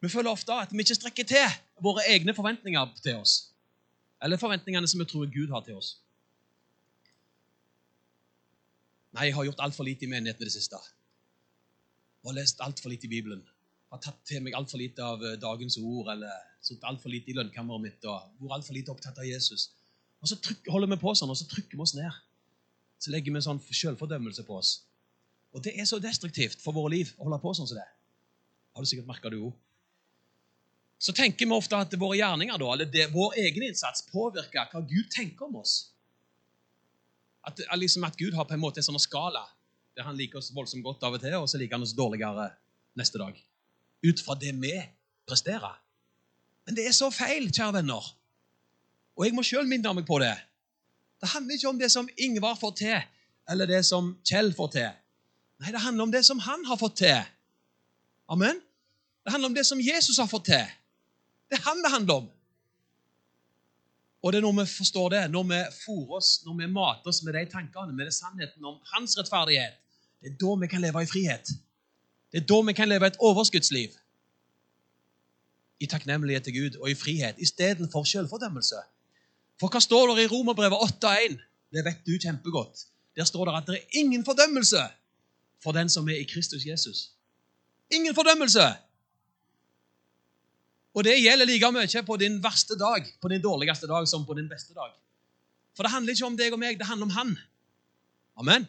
Vi 0.02 0.08
føler 0.08 0.30
ofte 0.30 0.52
at 0.52 0.72
vi 0.72 0.82
ikke 0.82 0.94
strekker 0.98 1.24
til 1.24 1.58
våre 1.78 2.02
egne 2.10 2.34
forventninger 2.34 2.88
til 3.04 3.20
oss 3.20 3.52
eller 4.22 4.38
forventningene 4.38 4.88
som 4.88 5.02
vi 5.02 5.08
tror 5.10 5.26
Gud 5.30 5.50
har 5.50 5.64
til 5.66 5.78
oss. 5.78 5.96
Nei, 9.12 9.28
jeg 9.28 9.36
har 9.36 9.46
gjort 9.48 9.62
altfor 9.66 9.84
lite 9.84 10.06
i 10.06 10.10
menigheten 10.10 10.44
i 10.44 10.48
det 10.48 10.54
siste. 10.54 10.78
Jeg 12.22 12.30
har 12.30 12.38
lest 12.38 12.62
altfor 12.64 12.92
lite 12.92 13.08
i 13.08 13.12
Bibelen. 13.12 13.42
Jeg 13.44 13.98
har 13.98 14.02
tatt 14.06 14.20
til 14.24 14.40
meg 14.44 14.56
altfor 14.56 14.80
lite 14.80 15.04
av 15.04 15.20
eh, 15.26 15.36
dagens 15.40 15.76
ord 15.82 16.08
eller 16.14 16.32
sittet 16.64 16.86
altfor 16.88 17.12
lite 17.12 17.32
i 17.32 17.36
lønnkammeret 17.36 17.82
mitt 17.82 18.06
og 18.08 18.30
vært 18.40 18.60
altfor 18.60 18.78
lite 18.78 18.92
opptatt 18.94 19.18
av 19.20 19.28
Jesus. 19.28 19.68
Og 20.22 20.30
så 20.30 20.38
trykker, 20.40 20.72
holder 20.72 20.94
vi 20.94 21.00
på 21.02 21.12
sånn, 21.18 21.32
og 21.34 21.36
så 21.36 21.48
trykker 21.50 21.76
vi 21.76 21.84
oss 21.84 21.96
ned. 21.98 22.22
Så 23.02 23.12
legger 23.12 23.34
vi 23.34 23.40
en 23.40 23.44
sånn 23.44 23.60
selvfordømmelse 23.66 24.46
på 24.46 24.56
oss. 24.56 24.78
Og 25.52 25.60
det 25.66 25.74
er 25.76 25.88
så 25.88 25.98
destruktivt 26.00 26.62
for 26.62 26.72
våre 26.72 26.94
liv 26.94 27.10
å 27.18 27.26
holde 27.26 27.42
på 27.42 27.52
sånn 27.58 27.68
som 27.68 27.76
det. 27.76 27.88
Har 28.72 28.84
du 28.84 28.88
sikkert 28.88 29.10
merka 29.10 29.32
det 29.32 29.42
òg. 29.42 29.52
Så 31.02 31.12
tenker 31.12 31.44
vi 31.44 31.52
ofte 31.52 31.76
at 31.76 31.92
våre 31.98 32.16
gjerninger, 32.20 32.56
da, 32.62 32.68
eller 32.72 32.88
det, 32.88 33.08
vår 33.12 33.34
egen 33.42 33.66
innsats, 33.66 34.06
påvirker 34.08 34.70
hva 34.70 34.84
Gud 34.86 35.10
tenker 35.12 35.50
om 35.50 35.58
oss. 35.60 35.91
At, 37.46 37.60
liksom 37.76 38.04
at 38.06 38.16
Gud 38.18 38.36
har 38.36 38.46
på 38.46 38.54
en 38.54 38.62
måte 38.62 38.80
en 38.82 38.86
sånn 38.86 39.00
skala 39.02 39.42
der 39.96 40.06
han 40.06 40.16
liker 40.16 40.40
oss 40.40 40.52
voldsomt 40.54 40.84
godt 40.86 41.02
av 41.04 41.18
og 41.18 41.20
til, 41.20 41.34
og 41.36 41.48
så 41.50 41.58
liker 41.60 41.76
han 41.76 41.84
oss 41.84 41.92
dårligere 41.96 42.48
neste 42.96 43.20
dag. 43.20 43.36
Ut 44.06 44.22
fra 44.24 44.36
det 44.40 44.54
vi 44.62 44.72
presterer. 45.28 45.74
Men 46.64 46.78
det 46.78 46.86
er 46.88 46.94
så 46.96 47.10
feil, 47.12 47.50
kjære 47.52 47.80
venner. 47.80 48.06
Og 49.18 49.26
jeg 49.26 49.36
må 49.36 49.44
sjøl 49.44 49.68
minne 49.68 49.92
meg 49.92 50.06
på 50.08 50.16
det. 50.22 50.32
Det 51.20 51.30
handler 51.34 51.58
ikke 51.58 51.70
om 51.70 51.78
det 51.78 51.90
som 51.92 52.08
Ingvar 52.16 52.56
får 52.58 52.72
til, 52.80 53.02
eller 53.52 53.68
det 53.68 53.82
som 53.86 54.14
Kjell 54.26 54.52
får 54.56 54.70
til. 54.74 54.90
Nei, 55.62 55.70
det 55.74 55.82
handler 55.82 56.08
om 56.08 56.14
det 56.14 56.24
som 56.26 56.40
han 56.42 56.64
har 56.66 56.78
fått 56.80 56.96
til. 57.02 57.20
Amen. 58.32 58.58
Det 59.22 59.34
handler 59.34 59.52
om 59.52 59.54
det 59.54 59.66
som 59.68 59.80
Jesus 59.82 60.18
har 60.18 60.30
fått 60.30 60.48
til. 60.50 60.64
Det 61.50 61.60
er 61.60 61.66
han 61.68 61.82
det 61.84 61.92
handler 61.92 62.24
om. 62.24 62.30
Og 64.22 64.32
det 64.32 64.38
er 64.38 64.44
når 64.46 64.60
vi 64.60 64.66
forstår 64.70 65.08
det, 65.08 65.30
når 65.30 65.42
vi 65.42 65.58
fôrer 65.82 66.16
oss, 66.18 66.30
når 66.46 66.54
vi 66.60 66.66
mater 66.70 67.10
oss 67.10 67.22
med 67.26 67.34
de 67.34 67.42
tankene, 67.50 67.92
med 67.92 68.06
det 68.06 68.14
sannheten 68.14 68.64
om 68.64 68.78
hans 68.94 69.18
rettferdighet, 69.18 69.74
det 70.22 70.30
er 70.30 70.36
da 70.38 70.54
vi 70.60 70.66
kan 70.70 70.80
leve 70.80 71.02
i 71.02 71.10
frihet. 71.10 71.50
Det 72.32 72.42
er 72.42 72.46
da 72.46 72.60
vi 72.66 72.72
kan 72.72 72.88
leve 72.88 73.06
et 73.06 73.18
overskuddsliv. 73.18 73.96
I 75.80 75.86
takknemlighet 75.86 76.44
til 76.44 76.54
Gud 76.54 76.78
og 76.78 76.90
i 76.90 76.94
frihet 76.94 77.38
istedenfor 77.38 78.04
selvfordømmelse. 78.04 78.78
For 79.60 79.72
hva 79.72 79.80
står 79.82 80.14
det 80.14 80.24
i 80.24 80.30
Romerbrevet 80.30 80.78
8,1? 80.86 81.36
Det 81.74 81.84
vet 81.84 82.06
du 82.06 82.14
kjempegodt. 82.22 82.86
Der 83.16 83.24
står 83.24 83.44
det 83.44 83.56
at 83.56 83.66
det 83.66 83.76
er 83.80 83.98
ingen 83.98 84.24
fordømmelse 84.24 84.82
for 85.62 85.72
den 85.72 85.88
som 85.88 86.08
er 86.08 86.22
i 86.22 86.28
Kristus 86.30 86.66
Jesus. 86.66 87.10
Ingen 87.90 88.14
fordømmelse! 88.14 88.70
Og 90.92 91.04
det 91.06 91.16
gjelder 91.22 91.48
like 91.48 91.70
mye 91.72 92.02
på 92.04 92.16
din 92.20 92.36
verste 92.44 92.76
dag, 92.76 93.06
på 93.20 93.28
din 93.32 93.42
dårligste 93.42 93.88
dag, 93.88 94.08
som 94.08 94.26
på 94.26 94.36
din 94.36 94.48
beste 94.48 94.74
dag. 94.76 94.92
For 95.76 95.86
det 95.86 95.92
handler 95.92 96.12
ikke 96.12 96.28
om 96.28 96.36
deg 96.36 96.52
og 96.52 96.60
meg, 96.60 96.78
det 96.78 96.86
handler 96.86 97.08
om 97.08 97.16
Han. 97.16 97.36
Amen. 98.36 98.66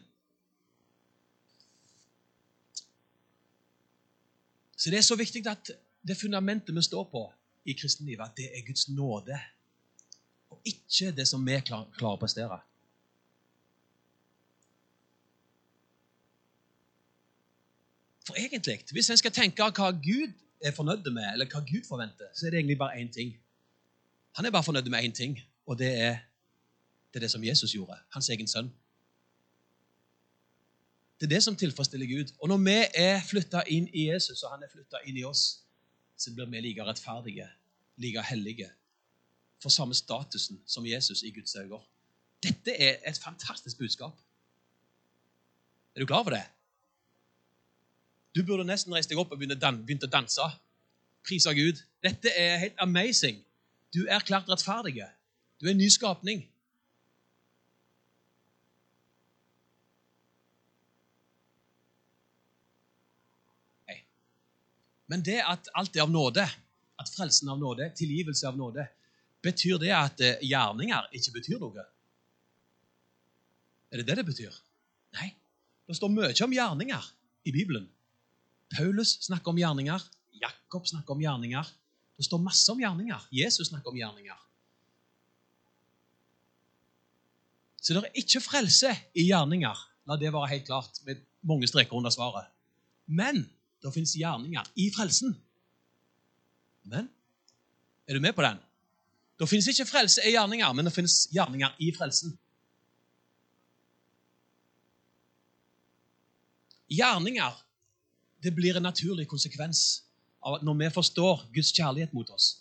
Så 4.77 4.91
det 4.91 4.99
er 4.99 5.07
så 5.07 5.15
viktig 5.15 5.43
at 5.47 5.71
det 6.03 6.19
fundamentet 6.19 6.75
vi 6.75 6.83
står 6.83 7.03
på 7.11 7.23
i 7.65 7.75
kristenlivet, 7.79 8.23
at 8.25 8.37
det 8.37 8.49
er 8.51 8.65
Guds 8.67 8.89
nåde 8.89 9.39
og 10.51 10.59
ikke 10.67 11.11
det 11.15 11.27
som 11.27 11.43
vi 11.47 11.55
klarer 11.65 12.07
å 12.07 12.19
prestere. 12.19 12.59
For 18.23 18.39
egentlig, 18.39 18.83
hvis 18.91 19.09
en 19.11 19.19
skal 19.19 19.33
tenke 19.35 19.67
hva 19.75 19.89
Gud 19.91 20.31
er 20.63 20.75
fornøyd 20.75 21.09
med, 21.11 21.25
eller 21.33 21.49
hva 21.51 21.59
Gud 21.59 21.87
forventer, 21.87 22.29
så 22.33 22.45
er 22.45 22.51
det 22.51 22.59
egentlig 22.59 22.77
bare 22.77 23.01
én 23.01 23.11
ting. 23.11 23.33
Han 24.35 24.45
er 24.45 24.51
bare 24.51 24.63
fornøyd 24.63 24.89
med 24.89 25.03
én 25.03 25.15
ting, 25.15 25.39
og 25.65 25.79
det 25.79 25.91
er, 25.99 26.17
det 27.13 27.19
er 27.19 27.25
det 27.25 27.31
som 27.31 27.43
Jesus 27.43 27.71
gjorde. 27.71 27.97
Hans 28.13 28.29
egen 28.29 28.47
sønn. 28.47 28.71
Det 31.19 31.25
er 31.25 31.35
det 31.35 31.43
som 31.43 31.55
tilfredsstiller 31.55 32.07
Gud. 32.07 32.33
Og 32.41 32.47
når 32.49 32.57
vi 32.57 32.77
er 32.95 33.21
flytta 33.29 33.63
inn 33.67 33.87
i 33.93 34.09
Jesus, 34.09 34.43
og 34.43 34.51
han 34.51 34.63
er 34.63 34.71
flytta 34.71 35.03
inn 35.07 35.17
i 35.17 35.23
oss, 35.23 35.43
så 36.17 36.33
blir 36.33 36.49
vi 36.51 36.61
like 36.61 36.83
rettferdige, 36.83 37.47
like 37.97 38.23
hellige, 38.29 38.69
for 39.61 39.69
samme 39.69 39.95
statusen 39.95 40.59
som 40.67 40.85
Jesus 40.85 41.23
i 41.23 41.31
Guds 41.31 41.55
øyne. 41.55 41.79
Dette 42.43 42.71
er 42.75 42.97
et 43.07 43.19
fantastisk 43.23 43.77
budskap. 43.77 44.19
Er 45.95 45.99
du 45.99 46.05
klar 46.05 46.23
for 46.23 46.29
det? 46.29 46.43
Du 48.33 48.41
burde 48.43 48.65
nesten 48.65 48.93
reist 48.93 49.11
deg 49.11 49.19
opp 49.21 49.33
og 49.33 49.41
begynt 49.41 50.05
å 50.05 50.09
danse. 50.09 50.47
Prise 51.23 51.53
Gud. 51.55 51.83
Dette 52.03 52.33
er 52.37 52.57
helt 52.63 52.79
amazing. 52.81 53.37
Du 53.93 54.07
er 54.09 54.25
klart 54.25 54.49
rettferdig. 54.49 55.03
Du 55.61 55.67
er 55.67 55.75
en 55.75 55.81
ny 55.81 55.89
skapning. 55.93 56.47
Men 65.11 65.21
det 65.21 65.43
at 65.45 65.67
alt 65.77 65.93
er 65.93 66.07
av 66.07 66.09
nåde, 66.09 66.43
at 66.97 67.09
frelsen 67.13 67.51
av 67.51 67.59
nåde, 67.61 67.91
tilgivelse 67.99 68.47
av 68.49 68.55
nåde, 68.57 68.87
Betyr 69.43 69.79
det 69.81 69.91
at 69.91 70.21
eh, 70.23 70.39
gjerninger 70.47 71.09
ikke 71.19 71.33
betyr 71.35 71.59
noe? 71.59 71.83
Er 73.91 73.99
det 73.99 74.07
det 74.07 74.21
det 74.21 74.27
betyr? 74.29 74.53
Nei. 75.19 75.33
Det 75.83 75.97
står 75.97 76.13
mye 76.13 76.31
om 76.45 76.55
gjerninger 76.55 77.09
i 77.43 77.51
Bibelen. 77.51 77.89
Paulus 78.73 79.17
snakker 79.21 79.53
om 79.53 79.59
gjerninger. 79.61 80.01
Jakob 80.41 80.87
snakker 80.87 81.15
om 81.15 81.21
gjerninger. 81.21 81.69
Det 82.17 82.25
står 82.25 82.41
masse 82.41 82.71
om 82.71 82.81
gjerninger. 82.81 83.27
Jesus 83.31 83.69
snakker 83.69 83.93
om 83.93 83.97
gjerninger. 83.97 84.39
Så 87.83 87.93
det 87.93 88.03
er 88.03 88.21
ikke 88.21 88.41
frelse 88.43 88.93
i 89.13 89.25
gjerninger. 89.27 89.79
La 90.07 90.17
det 90.19 90.31
være 90.31 90.51
helt 90.53 90.67
klart, 90.67 91.01
med 91.07 91.23
mange 91.43 91.67
streker 91.67 91.95
under 91.97 92.13
svaret. 92.13 92.47
Men 93.05 93.43
det 93.83 93.91
fins 93.91 94.15
gjerninger 94.15 94.69
i 94.79 94.87
frelsen. 94.95 95.33
Men 96.87 97.09
er 98.07 98.15
du 98.15 98.23
med 98.23 98.35
på 98.35 98.45
den? 98.45 98.61
Det 99.39 99.49
finnes 99.49 99.67
ikke 99.67 99.89
frelse 99.89 100.23
i 100.23 100.31
gjerninger, 100.35 100.71
men 100.75 100.87
det 100.87 100.93
finnes 100.95 101.25
gjerninger 101.33 101.75
i 101.83 101.91
frelsen. 101.95 102.37
Gjerninger 106.93 107.59
det 108.43 108.51
blir 108.55 108.77
en 108.77 108.83
naturlig 108.83 109.27
konsekvens 109.31 110.03
av 110.43 110.57
at 110.57 110.65
når 110.67 110.75
vi 110.81 110.89
forstår 110.97 111.45
Guds 111.55 111.71
kjærlighet 111.71 112.13
mot 112.13 112.29
oss, 112.35 112.57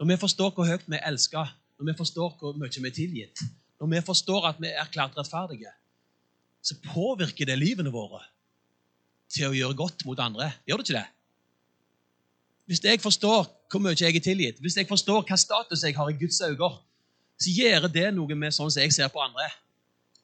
når 0.00 0.10
vi 0.10 0.16
forstår 0.24 0.50
hvor 0.56 0.66
høyt 0.66 0.86
vi 0.88 0.98
er 0.98 1.06
elska, 1.10 1.44
når 1.78 1.92
vi 1.92 1.96
forstår 1.98 2.34
hvor 2.40 2.56
mye 2.58 2.82
vi 2.82 2.88
er 2.88 2.96
tilgitt, 2.96 3.44
når 3.80 3.92
vi 3.94 4.02
forstår 4.06 4.48
at 4.50 4.58
vi 4.60 4.68
er 4.68 4.82
erklært 4.82 5.16
rettferdige, 5.18 5.72
så 6.62 6.76
påvirker 6.84 7.48
det 7.48 7.56
livene 7.58 7.92
våre 7.92 8.20
til 9.30 9.48
å 9.48 9.56
gjøre 9.56 9.78
godt 9.78 10.04
mot 10.04 10.18
andre. 10.20 10.50
Gjør 10.66 10.80
det 10.80 10.88
ikke 10.88 10.98
det? 10.98 11.06
Hvis 12.70 12.84
jeg 12.84 13.00
forstår 13.02 13.48
hvor 13.70 13.82
mye 13.82 13.96
jeg 13.98 14.16
er 14.16 14.24
tilgitt, 14.24 14.60
hvis 14.60 14.76
jeg 14.76 14.88
forstår 14.90 15.24
hva 15.28 15.38
status 15.38 15.84
jeg 15.86 15.96
har 15.96 16.10
i 16.10 16.18
Guds 16.18 16.40
øyne, 16.42 16.70
så 17.40 17.54
gjør 17.54 17.88
det 17.88 18.10
noe 18.12 18.36
med 18.36 18.52
sånn 18.52 18.70
som 18.70 18.82
jeg 18.82 18.92
ser 18.92 19.08
på 19.08 19.22
andre. 19.22 19.46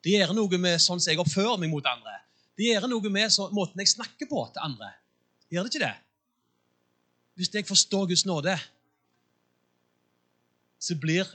Det 0.04 0.12
gjør 0.18 0.34
noe 0.36 0.58
med 0.60 0.82
sånn 0.82 1.00
som 1.00 1.12
jeg 1.12 1.22
oppfører 1.22 1.56
meg 1.62 1.72
mot 1.72 1.86
andre. 1.88 2.18
Det 2.56 2.70
gjør 2.70 2.88
noe 2.88 3.12
med 3.12 3.32
så, 3.32 3.50
måten 3.52 3.80
jeg 3.82 3.92
snakker 3.92 4.28
på 4.30 4.42
til 4.52 4.64
andre. 4.64 4.92
Gjør 5.52 5.66
det 5.66 5.74
ikke 5.74 5.84
det? 5.84 5.94
Hvis 7.36 7.52
jeg 7.52 7.68
forstår 7.68 8.06
Guds 8.08 8.24
nåde, 8.26 8.56
så 10.80 10.96
blir 10.96 11.28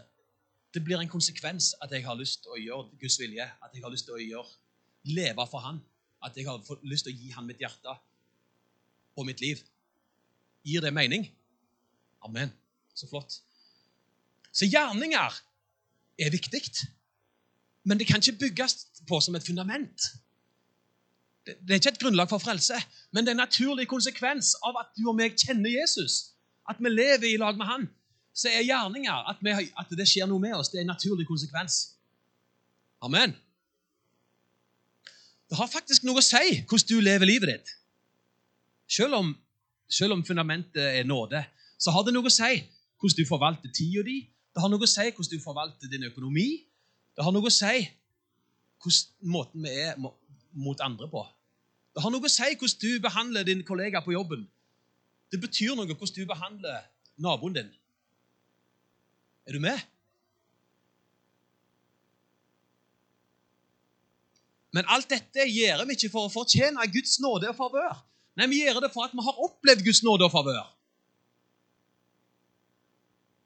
det 0.73 0.83
blir 0.83 1.01
en 1.01 1.09
konsekvens 1.11 1.73
at 1.83 1.91
jeg 1.91 2.05
har 2.05 2.15
lyst 2.15 2.45
til 2.45 2.53
å 2.55 2.59
gjøre 2.59 2.99
Guds 3.01 3.17
vilje. 3.19 3.43
At 3.43 3.73
jeg 3.75 3.83
har 3.83 3.91
lyst 3.91 4.07
til 4.07 4.15
å 4.15 4.21
gjøre, 4.23 4.47
leve 5.11 5.45
for 5.51 5.63
Han. 5.65 5.81
At 6.23 6.37
jeg 6.37 6.47
har 6.47 6.61
lyst 6.87 7.07
til 7.07 7.11
å 7.11 7.17
gi 7.17 7.31
Han 7.35 7.47
mitt 7.49 7.59
hjerte 7.59 7.95
og 9.17 9.27
mitt 9.27 9.43
liv. 9.43 9.59
Gir 10.63 10.83
det 10.85 10.93
mening? 10.95 11.27
Amen. 12.23 12.53
Så 12.95 13.09
flott. 13.09 13.41
Så 14.51 14.67
gjerninger 14.67 15.41
er 16.21 16.31
viktig, 16.31 16.61
men 17.83 17.99
det 17.99 18.07
kan 18.07 18.21
ikke 18.21 18.45
bygges 18.45 18.85
på 19.07 19.19
som 19.23 19.35
et 19.35 19.45
fundament. 19.47 20.07
Det 21.45 21.73
er 21.73 21.79
ikke 21.79 21.93
et 21.95 22.01
grunnlag 22.01 22.29
for 22.29 22.37
frelse, 22.37 22.77
men 23.11 23.25
det 23.25 23.31
er 23.31 23.37
en 23.37 23.43
naturlig 23.43 23.87
konsekvens 23.89 24.53
av 24.67 24.77
at 24.83 24.91
du 24.97 25.07
og 25.09 25.15
meg 25.17 25.37
kjenner 25.39 25.73
Jesus. 25.73 26.35
At 26.69 26.77
vi 26.79 26.89
lever 26.91 27.31
i 27.31 27.37
lag 27.41 27.57
med 27.57 27.65
han. 27.65 27.87
Så 28.33 28.51
er 28.51 28.61
gjerninger, 28.63 29.29
at, 29.29 29.41
vi, 29.41 29.51
at 29.51 29.95
det 29.97 30.07
skjer 30.07 30.29
noe 30.29 30.39
med 30.39 30.53
oss, 30.55 30.69
det 30.71 30.79
er 30.79 30.85
en 30.85 30.93
naturlig 30.93 31.25
konsekvens. 31.27 31.97
Amen. 33.01 33.33
Det 35.49 35.57
har 35.57 35.67
faktisk 35.67 36.05
noe 36.07 36.21
å 36.21 36.23
si 36.23 36.61
hvordan 36.61 36.87
du 36.87 37.01
lever 37.03 37.27
livet 37.27 37.55
ditt. 37.55 37.73
Selv 38.91 39.17
om 39.17 39.33
selv 39.91 40.15
om 40.15 40.25
fundamentet 40.25 40.99
er 40.99 41.03
nåde, 41.03 41.43
så 41.79 41.91
har 41.91 42.05
det 42.07 42.13
noe 42.15 42.29
å 42.29 42.31
si 42.31 42.61
hvordan 43.01 43.17
du 43.17 43.27
forvalter 43.27 43.71
tida 43.75 44.03
di. 44.07 44.21
Det 44.53 44.63
har 44.63 44.71
noe 44.71 44.87
å 44.87 44.89
si 44.89 45.03
hvordan 45.09 45.31
du 45.33 45.43
forvalter 45.43 45.91
din 45.91 46.07
økonomi. 46.07 46.47
Det 47.15 47.25
har 47.25 47.35
noe 47.35 47.49
å 47.49 47.51
si 47.51 47.81
hvordan 48.81 49.33
måten 49.33 49.67
vi 49.67 49.73
er 49.83 49.99
mot 50.51 50.79
andre 50.83 51.07
på. 51.11 51.23
Det 51.95 52.03
har 52.03 52.11
noe 52.13 52.27
å 52.27 52.31
si 52.31 52.49
hvordan 52.55 52.81
du 52.81 52.99
behandler 53.03 53.47
din 53.47 53.63
kollega 53.67 54.01
på 54.03 54.15
jobben. 54.15 54.45
Det 55.31 55.39
betyr 55.41 55.75
noe 55.75 55.87
hvordan 55.87 56.15
du 56.15 56.27
behandler 56.27 56.83
naboen 57.21 57.55
din. 57.55 57.71
Er 59.47 59.57
du 59.57 59.63
med? 59.63 59.79
Men 64.71 64.87
alt 64.87 65.09
dette 65.11 65.47
gjør 65.49 65.83
vi 65.83 65.97
ikke 65.97 66.11
for 66.13 66.29
å 66.29 66.31
fortjene 66.31 66.87
Guds 66.93 67.17
nåde 67.23 67.49
og 67.51 67.57
favør. 67.57 67.97
Nei, 68.39 68.47
vi 68.47 68.61
gjør 68.61 68.79
det 68.85 68.93
for 68.93 69.03
at 69.03 69.15
vi 69.15 69.25
har 69.25 69.41
opplevd 69.43 69.83
Guds 69.83 69.99
nåde 70.07 70.27
og 70.27 70.31
favør. 70.31 70.63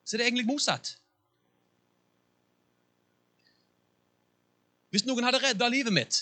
Så 0.06 0.18
det 0.18 0.26
er 0.26 0.30
egentlig 0.30 0.46
motsatt. 0.46 0.94
Hvis 4.94 5.04
noen 5.10 5.26
hadde 5.26 5.42
redda 5.42 5.68
livet 5.68 5.92
mitt, 5.92 6.22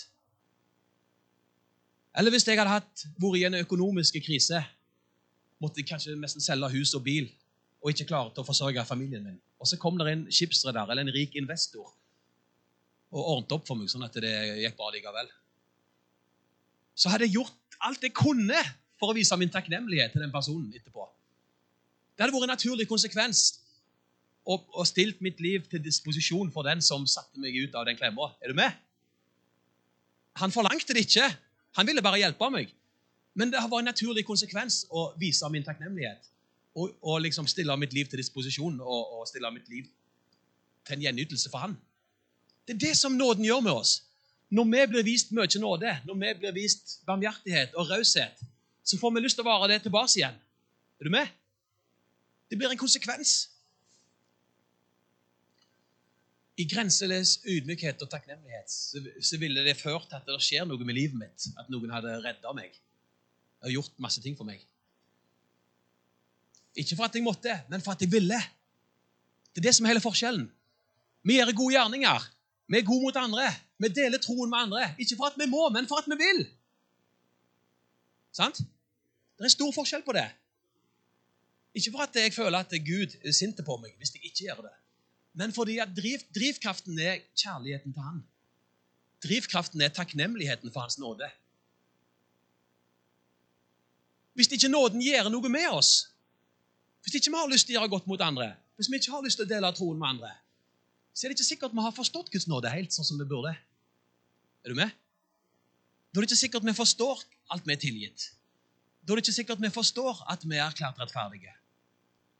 eller 2.14 2.30
hvis 2.30 2.46
jeg 2.46 2.58
hadde 2.58 2.70
hatt, 2.70 3.06
vært 3.18 3.40
i 3.40 3.46
en 3.48 3.58
økonomisk 3.58 4.20
krise, 4.22 4.60
måtte 5.62 5.80
jeg 5.80 5.88
kanskje 5.88 6.14
nesten 6.18 6.44
selge 6.44 6.70
hus 6.76 6.94
og 6.94 7.02
bil 7.06 7.26
og 7.84 7.90
ikke 7.92 8.06
klarte 8.08 8.40
å 8.40 8.46
forsørge 8.46 8.84
familien 8.88 9.24
min. 9.24 9.40
Og 9.60 9.68
så 9.68 9.78
kom 9.80 9.98
det 9.98 10.06
en 10.10 10.24
skipsreder 10.32 10.90
eller 10.90 11.04
en 11.04 11.14
rik 11.14 11.34
investor 11.40 11.90
og 13.14 13.20
ordnet 13.20 13.52
opp 13.54 13.66
for 13.68 13.78
meg, 13.78 13.90
sånn 13.90 14.06
at 14.06 14.16
det 14.22 14.32
gikk 14.62 14.78
bra 14.78 14.88
likevel. 14.94 15.28
Så 16.98 17.10
hadde 17.10 17.28
jeg 17.28 17.36
gjort 17.36 17.78
alt 17.86 18.02
jeg 18.02 18.14
kunne 18.16 18.62
for 18.98 19.10
å 19.10 19.16
vise 19.16 19.36
min 19.38 19.52
takknemlighet 19.52 20.14
til 20.14 20.24
den 20.24 20.32
personen 20.34 20.72
etterpå. 20.74 21.06
Det 22.14 22.24
hadde 22.24 22.34
vært 22.34 22.46
en 22.46 22.54
naturlig 22.54 22.86
konsekvens 22.90 23.44
og 24.44 24.82
stilt 24.86 25.22
mitt 25.24 25.38
liv 25.40 25.64
til 25.70 25.80
disposisjon 25.82 26.50
for 26.52 26.66
den 26.66 26.82
som 26.84 27.06
satte 27.08 27.40
meg 27.40 27.56
ut 27.56 27.76
av 27.78 27.86
den 27.88 27.96
klemma. 27.96 28.28
Er 28.44 28.52
du 28.52 28.58
med? 28.58 28.74
Han 30.42 30.52
forlangte 30.52 30.94
det 30.96 31.06
ikke. 31.06 31.30
Han 31.78 31.86
ville 31.86 32.02
bare 32.02 32.20
hjelpe 32.22 32.50
meg. 32.54 32.70
Men 33.34 33.50
det 33.50 33.58
har 33.58 33.70
vært 33.70 33.82
en 33.82 33.90
naturlig 33.90 34.24
konsekvens 34.26 34.84
å 34.94 35.08
vise 35.18 35.48
min 35.50 35.66
takknemlighet. 35.66 36.30
Og, 36.74 36.94
og 37.02 37.20
liksom 37.22 37.46
stille 37.50 37.74
mitt 37.78 37.94
liv 37.94 38.06
til 38.10 38.18
disposisjon 38.18 38.80
og, 38.82 39.18
og 39.18 39.28
stille 39.30 39.50
mitt 39.54 39.68
liv 39.70 39.86
til 40.86 40.96
en 40.96 41.04
gjenytelse 41.06 41.50
for 41.50 41.62
han. 41.64 41.76
Det 42.66 42.76
er 42.76 42.82
det 42.86 42.96
som 42.98 43.14
nåden 43.18 43.46
gjør 43.46 43.62
med 43.66 43.74
oss. 43.74 43.98
Når 44.54 44.66
vi 44.70 44.82
blir 44.92 45.06
vist 45.06 45.32
mye 45.34 45.60
nåde, 45.60 45.96
når 46.06 46.18
vi 46.20 46.32
blir 46.40 46.54
vist 46.54 47.00
barmhjertighet 47.06 47.74
og 47.74 47.90
raushet, 47.90 48.42
så 48.84 48.98
får 49.00 49.14
vi 49.14 49.22
lyst 49.24 49.38
til 49.38 49.46
å 49.46 49.48
vare 49.48 49.70
det 49.72 49.80
tilbake 49.82 50.18
igjen. 50.18 50.36
Er 51.00 51.08
du 51.08 51.10
med? 51.10 51.30
Det 52.50 52.58
blir 52.58 52.70
en 52.70 52.78
konsekvens. 52.78 53.48
I 56.54 56.66
grenseløs 56.70 57.40
ydmykhet 57.50 58.02
og 58.04 58.10
takknemlighet 58.12 58.70
så, 58.70 59.00
så 59.22 59.38
ville 59.42 59.64
det 59.66 59.74
ført 59.80 60.06
til 60.06 60.20
at 60.20 60.28
det 60.28 60.36
skjer 60.44 60.68
noe 60.68 60.86
med 60.86 60.94
livet 60.94 61.18
mitt. 61.18 61.48
At 61.58 61.70
noen 61.72 61.90
hadde 61.90 62.14
redda 62.22 62.52
meg 62.54 62.76
og 63.64 63.72
gjort 63.72 63.98
masse 64.04 64.22
ting 64.22 64.36
for 64.38 64.46
meg. 64.46 64.60
Ikke 66.78 66.98
for 66.98 67.08
at 67.08 67.16
jeg 67.16 67.24
måtte, 67.26 67.54
men 67.70 67.82
for 67.82 67.94
at 67.94 68.02
jeg 68.02 68.12
ville. 68.12 68.38
Det 69.54 69.62
er 69.62 69.66
det 69.68 69.74
som 69.74 69.86
er 69.86 69.94
hele 69.94 70.04
forskjellen. 70.04 70.46
Vi 71.24 71.38
gjør 71.38 71.54
gode 71.56 71.74
gjerninger. 71.74 72.28
Vi 72.70 72.78
er 72.78 72.86
gode 72.86 73.06
mot 73.06 73.18
andre. 73.18 73.48
Vi 73.78 73.90
deler 73.94 74.22
troen 74.22 74.50
med 74.50 74.58
andre. 74.66 74.84
Ikke 74.98 75.16
for 75.18 75.30
at 75.30 75.38
vi 75.40 75.48
må, 75.50 75.68
men 75.74 75.88
for 75.90 76.02
at 76.02 76.10
vi 76.10 76.18
vil. 76.20 76.44
Sant? 78.34 78.62
Det 79.38 79.46
er 79.46 79.54
stor 79.54 79.74
forskjell 79.74 80.02
på 80.06 80.14
det. 80.14 80.26
Ikke 81.74 81.90
for 81.94 82.06
at 82.06 82.16
jeg 82.18 82.34
føler 82.34 82.62
at 82.62 82.74
Gud 82.86 83.14
er 83.24 83.34
sint 83.34 83.58
på 83.66 83.76
meg 83.82 83.94
hvis 83.98 84.14
jeg 84.14 84.26
ikke 84.30 84.46
gjør 84.46 84.66
det, 84.68 84.74
men 85.34 85.52
fordi 85.54 85.80
driv, 85.96 86.22
drivkraften 86.34 86.98
er 86.98 87.22
kjærligheten 87.34 87.92
til 87.92 88.02
Han. 88.02 88.20
Drivkraften 89.24 89.82
er 89.82 89.94
takknemligheten 89.94 90.72
for 90.72 90.84
Hans 90.84 90.98
nåde. 90.98 91.28
Hvis 94.34 94.50
ikke 94.50 94.70
nåden 94.70 95.02
gjør 95.02 95.30
noe 95.30 95.50
med 95.50 95.68
oss, 95.70 96.08
hvis 97.02 97.18
ikke 97.18 97.30
vi 97.30 97.38
har 97.38 97.50
lyst 97.50 97.68
til 97.68 97.76
å 97.76 97.80
gjøre 97.80 97.92
godt 97.92 98.06
mot 98.10 98.22
andre, 98.24 98.54
hvis 98.76 98.90
vi 98.90 98.98
ikke 98.98 99.12
har 99.14 99.22
lyst 99.22 99.38
til 99.38 99.46
å 99.46 99.50
dele 99.50 99.70
troen 99.76 99.98
med 100.00 100.16
andre, 100.16 100.32
så 101.14 101.26
er 101.26 101.30
det 101.30 101.38
ikke 101.38 101.50
sikkert 101.52 101.74
vi 101.74 101.84
har 101.84 101.94
forstått 101.94 102.30
Guds 102.34 102.48
nåde 102.50 102.72
helt 102.72 102.94
sånn 102.94 103.06
som 103.06 103.20
vi 103.20 103.26
burde. 103.30 103.52
Er 104.64 104.72
du 104.72 104.78
med? 104.78 104.90
Da 106.10 106.18
er 106.18 106.24
det 106.24 106.30
ikke 106.30 106.40
sikkert 106.40 106.66
vi 106.66 106.74
forstår 106.74 107.22
alt 107.54 107.66
vi 107.66 107.74
er 107.74 107.82
tilgitt. 107.82 108.26
Da 109.04 109.12
er 109.12 109.20
det 109.20 109.26
ikke 109.26 109.36
sikkert 109.36 109.62
vi 109.62 109.70
forstår 109.70 110.24
at 110.32 110.46
vi 110.46 110.56
er 110.56 110.64
erklært 110.66 110.98
rettferdige. 110.98 111.54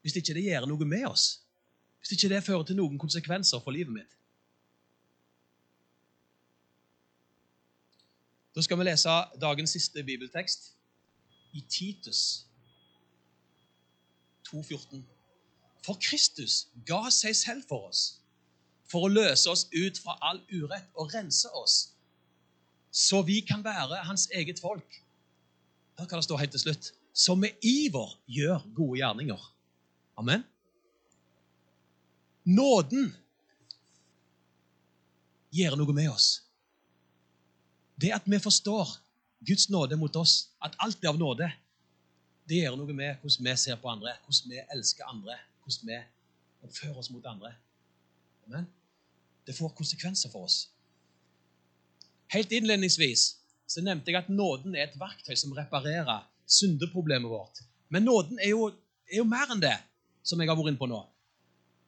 Hvis 0.03 0.17
ikke 0.19 0.35
det 0.37 0.47
gjør 0.47 0.67
noe 0.71 0.89
med 0.89 1.07
oss. 1.11 1.44
Hvis 2.05 2.19
ikke 2.19 2.35
det 2.35 2.45
fører 2.45 2.67
til 2.69 2.77
noen 2.77 2.99
konsekvenser 3.01 3.63
for 3.65 3.73
livet 3.73 3.95
mitt. 3.95 4.11
Da 8.55 8.63
skal 8.63 8.79
vi 8.79 8.85
lese 8.85 9.15
dagens 9.41 9.73
siste 9.73 10.05
bibeltekst 10.05 10.75
i 11.57 11.65
Titus 11.65 12.45
2,14. 14.53 15.01
For 15.87 15.97
Kristus 16.01 16.67
ga 16.87 17.09
seg 17.11 17.35
selv 17.37 17.65
for 17.69 17.89
oss, 17.89 18.21
for 18.87 19.09
å 19.09 19.13
løse 19.13 19.49
oss 19.51 19.65
ut 19.73 19.99
fra 20.05 20.19
all 20.29 20.43
urett 20.53 20.93
og 20.95 21.11
rense 21.17 21.51
oss, 21.57 21.79
så 22.95 23.25
vi 23.27 23.41
kan 23.41 23.65
være 23.65 24.05
hans 24.07 24.29
eget 24.31 24.61
folk. 24.63 25.01
Hør 25.99 26.07
hva 26.07 26.21
det 26.21 26.29
står 26.29 26.45
helt 26.45 26.55
til 26.55 26.63
slutt. 26.69 26.93
Som 27.15 27.41
med 27.43 27.59
iver 27.63 28.13
gjør 28.31 28.63
gode 28.75 29.01
gjerninger. 29.01 29.51
Amen. 30.19 30.45
Nåden 32.45 33.13
gjør 35.55 35.77
noe 35.81 35.95
med 35.97 36.11
oss. 36.13 36.29
Det 38.01 38.13
at 38.13 38.27
vi 38.27 38.41
forstår 38.43 38.91
Guds 39.45 39.69
nåde 39.71 39.97
mot 39.97 40.17
oss, 40.17 40.51
at 40.65 40.77
alt 40.83 41.05
er 41.05 41.13
av 41.13 41.21
nåde, 41.21 41.49
det 42.49 42.61
gjør 42.61 42.77
noe 42.77 42.97
med 42.97 43.21
hvordan 43.23 43.49
vi 43.49 43.57
ser 43.61 43.79
på 43.81 43.89
andre, 43.89 44.17
hvordan 44.25 44.53
vi 44.53 44.61
elsker 44.77 45.09
andre, 45.09 45.39
hvordan 45.65 45.93
vi 45.93 46.01
oppfører 46.67 47.01
oss 47.01 47.11
mot 47.13 47.25
andre. 47.29 47.55
Amen. 48.47 48.67
Det 49.47 49.57
får 49.57 49.73
konsekvenser 49.77 50.33
for 50.33 50.49
oss. 50.49 50.69
Helt 52.33 52.53
innledningsvis 52.53 53.35
så 53.69 53.81
nevnte 53.85 54.11
jeg 54.11 54.21
at 54.21 54.33
nåden 54.33 54.77
er 54.77 54.89
et 54.89 54.99
verktøy 55.01 55.37
som 55.39 55.55
reparerer 55.57 56.27
syndeproblemet 56.45 57.31
vårt. 57.31 57.63
Men 57.89 58.05
nåden 58.05 58.41
er 58.41 58.53
jo, 58.53 58.69
er 59.09 59.21
jo 59.23 59.29
mer 59.29 59.53
enn 59.53 59.63
det, 59.63 59.77
som 60.25 60.41
jeg 60.41 60.51
har 60.51 60.59
vært 60.59 60.75
inne 60.75 60.81
på 60.81 60.89
nå. 60.91 61.01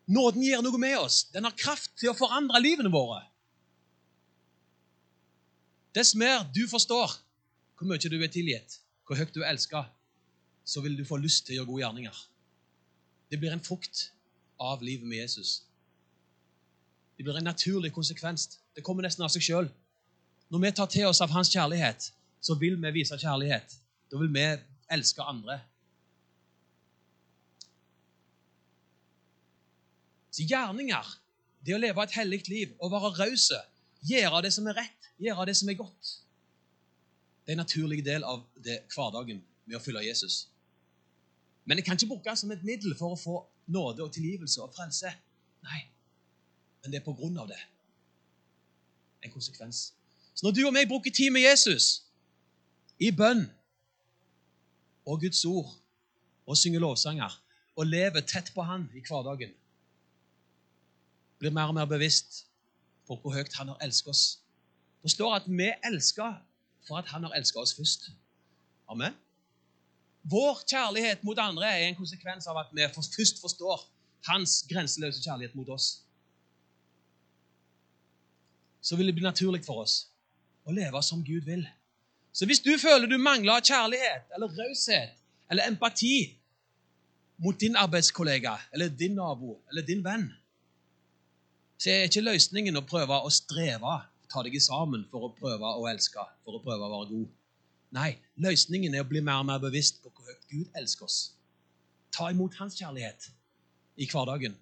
Nåden 0.07 0.43
gir 0.43 0.63
noe 0.63 0.79
med 0.79 0.99
oss. 0.99 1.25
Den 1.35 1.49
har 1.49 1.55
kraft 1.59 1.93
til 1.99 2.13
å 2.13 2.19
forandre 2.19 2.61
livene 2.63 2.93
våre. 2.93 3.25
Dess 5.97 6.15
mer 6.15 6.45
du 6.55 6.67
forstår 6.71 7.17
hvor 7.77 7.89
mye 7.89 8.11
du 8.11 8.17
er 8.21 8.33
tilgitt, 8.33 8.79
hvor 9.05 9.19
høyt 9.19 9.35
du 9.35 9.43
er 9.43 9.51
elska, 9.51 9.85
så 10.65 10.83
vil 10.85 10.97
du 10.99 11.05
få 11.09 11.19
lyst 11.21 11.47
til 11.47 11.57
å 11.57 11.59
gjøre 11.59 11.71
gode 11.71 11.83
gjerninger. 11.83 12.21
Det 13.31 13.39
blir 13.41 13.53
en 13.53 13.65
frukt 13.65 14.11
av 14.63 14.83
livet 14.85 15.07
med 15.09 15.25
Jesus. 15.25 15.63
Det 17.17 17.25
blir 17.25 17.39
en 17.39 17.49
naturlig 17.49 17.93
konsekvens. 17.97 18.59
Det 18.77 18.85
kommer 18.85 19.07
nesten 19.07 19.25
av 19.25 19.33
seg 19.33 19.45
sjøl. 19.45 19.69
Når 20.53 20.63
vi 20.63 20.73
tar 20.79 20.91
til 20.93 21.09
oss 21.09 21.23
av 21.25 21.33
hans 21.35 21.51
kjærlighet, 21.51 22.11
så 22.41 22.55
vil 22.61 22.77
vi 22.81 22.93
vise 22.95 23.19
kjærlighet. 23.19 23.77
Da 24.11 24.21
vil 24.21 24.33
vi 24.33 24.45
elske 24.93 25.25
andre. 25.25 25.59
Så 30.37 30.45
gjerninger, 30.45 31.17
det 31.65 31.73
å 31.73 31.81
leve 31.81 32.05
et 32.05 32.15
hellig 32.19 32.43
liv 32.51 32.75
og 32.77 32.93
være 32.93 33.15
rause, 33.23 33.59
gjøre 34.05 34.43
det 34.45 34.53
som 34.53 34.67
er 34.69 34.77
rett, 34.83 35.09
gjøre 35.23 35.47
det 35.49 35.55
som 35.57 35.71
er 35.73 35.79
godt, 35.79 36.11
det 37.47 37.55
er 37.55 37.57
en 37.57 37.63
naturlig 37.63 38.03
del 38.05 38.27
av 38.27 38.43
det, 38.61 38.81
hverdagen 38.93 39.41
med 39.65 39.79
å 39.79 39.81
følge 39.81 40.03
Jesus. 40.05 40.49
Men 41.65 41.79
det 41.79 41.87
kan 41.87 41.97
ikke 41.97 42.11
brukes 42.11 42.43
som 42.43 42.53
et 42.53 42.65
middel 42.67 42.93
for 42.99 43.15
å 43.15 43.21
få 43.21 43.37
nåde 43.73 44.05
og 44.05 44.13
tilgivelse 44.13 44.61
og 44.63 44.75
frelse. 44.75 45.13
Nei, 45.65 45.81
men 46.83 46.93
det 46.93 47.01
er 47.01 47.07
på 47.07 47.15
grunn 47.17 47.39
av 47.41 47.49
det. 47.51 47.61
En 49.25 49.33
konsekvens. 49.33 49.93
Så 50.35 50.45
når 50.45 50.57
du 50.59 50.63
og 50.67 50.75
meg 50.77 50.91
bruker 50.91 51.15
tid 51.15 51.33
med 51.33 51.47
Jesus 51.47 52.03
i 52.99 53.09
bønn 53.15 53.47
og 55.07 55.23
Guds 55.23 55.47
ord 55.49 55.71
og 56.47 56.59
synger 56.59 56.83
lovsanger 56.83 57.41
og 57.79 57.89
lever 57.89 58.27
tett 58.27 58.53
på 58.55 58.67
Han 58.67 58.89
i 58.93 59.01
hverdagen, 59.07 59.55
blir 61.39 61.53
mer 61.55 61.71
og 61.71 61.77
mer 61.77 61.89
bevisst 61.91 62.45
på 63.07 63.17
hvor 63.21 63.35
høyt 63.35 63.55
Han 63.55 63.69
har 63.69 63.79
elsket 63.85 64.11
oss. 64.11 64.25
Det 65.03 65.11
står 65.11 65.35
at 65.35 65.45
vi 65.47 65.71
elsker 65.85 66.35
for 66.87 66.99
at 66.99 67.07
han 67.07 67.23
har 67.27 67.35
elsket 67.39 67.61
oss 67.61 67.75
først. 67.75 68.09
Amen. 68.91 69.15
Vår 70.27 70.63
kjærlighet 70.67 71.23
mot 71.25 71.39
andre 71.39 71.67
er 71.67 71.87
en 71.87 71.99
konsekvens 71.99 72.47
av 72.51 72.59
at 72.59 72.73
vi 72.75 72.87
først 72.95 73.41
forstår 73.41 73.85
hans 74.27 74.65
grenseløse 74.71 75.23
kjærlighet 75.23 75.55
mot 75.55 75.69
oss. 75.71 76.03
Så 78.83 78.97
vil 78.97 79.07
det 79.07 79.15
bli 79.15 79.27
naturlig 79.27 79.63
for 79.67 79.85
oss 79.85 80.09
å 80.67 80.75
leve 80.75 81.03
som 81.03 81.23
Gud 81.27 81.47
vil. 81.47 81.63
Så 82.35 82.47
hvis 82.47 82.63
du 82.63 82.73
føler 82.79 83.07
du 83.07 83.19
mangler 83.19 83.63
kjærlighet 83.63 84.35
eller 84.35 84.59
raushet 84.59 85.15
eller 85.51 85.71
empati 85.71 86.35
mot 87.43 87.61
din 87.61 87.79
arbeidskollega 87.79 88.57
eller 88.73 88.91
din 88.91 89.15
nabo 89.15 89.61
eller 89.71 89.87
din 89.87 90.03
venn, 90.05 90.27
så 91.77 91.93
er 91.93 92.07
ikke 92.09 92.25
løsningen 92.25 92.79
å 92.79 92.85
prøve 92.89 93.19
å 93.21 93.33
streve 93.33 93.97
ta 94.33 94.43
deg 94.45 94.57
sammen 94.63 95.05
for 95.11 95.29
å 95.29 95.33
prøve 95.37 95.73
å 95.79 95.85
elske, 95.91 96.23
for 96.45 96.59
å 96.59 96.63
prøve 96.65 96.87
å 96.87 96.93
være 96.93 97.11
god. 97.13 97.35
Nei, 97.97 98.11
løsningen 98.43 98.95
er 98.95 99.05
å 99.05 99.09
bli 99.09 99.23
mer 99.25 99.43
og 99.43 99.49
mer 99.51 99.61
bevisst 99.63 100.03
på 100.03 100.11
hvor 100.11 100.27
høyt 100.29 100.49
Gud 100.51 100.79
elsker 100.81 101.07
oss. 101.07 101.19
Ta 102.15 102.31
imot 102.33 102.57
Hans 102.59 102.79
kjærlighet 102.79 103.29
i 104.03 104.09
hverdagen. 104.11 104.57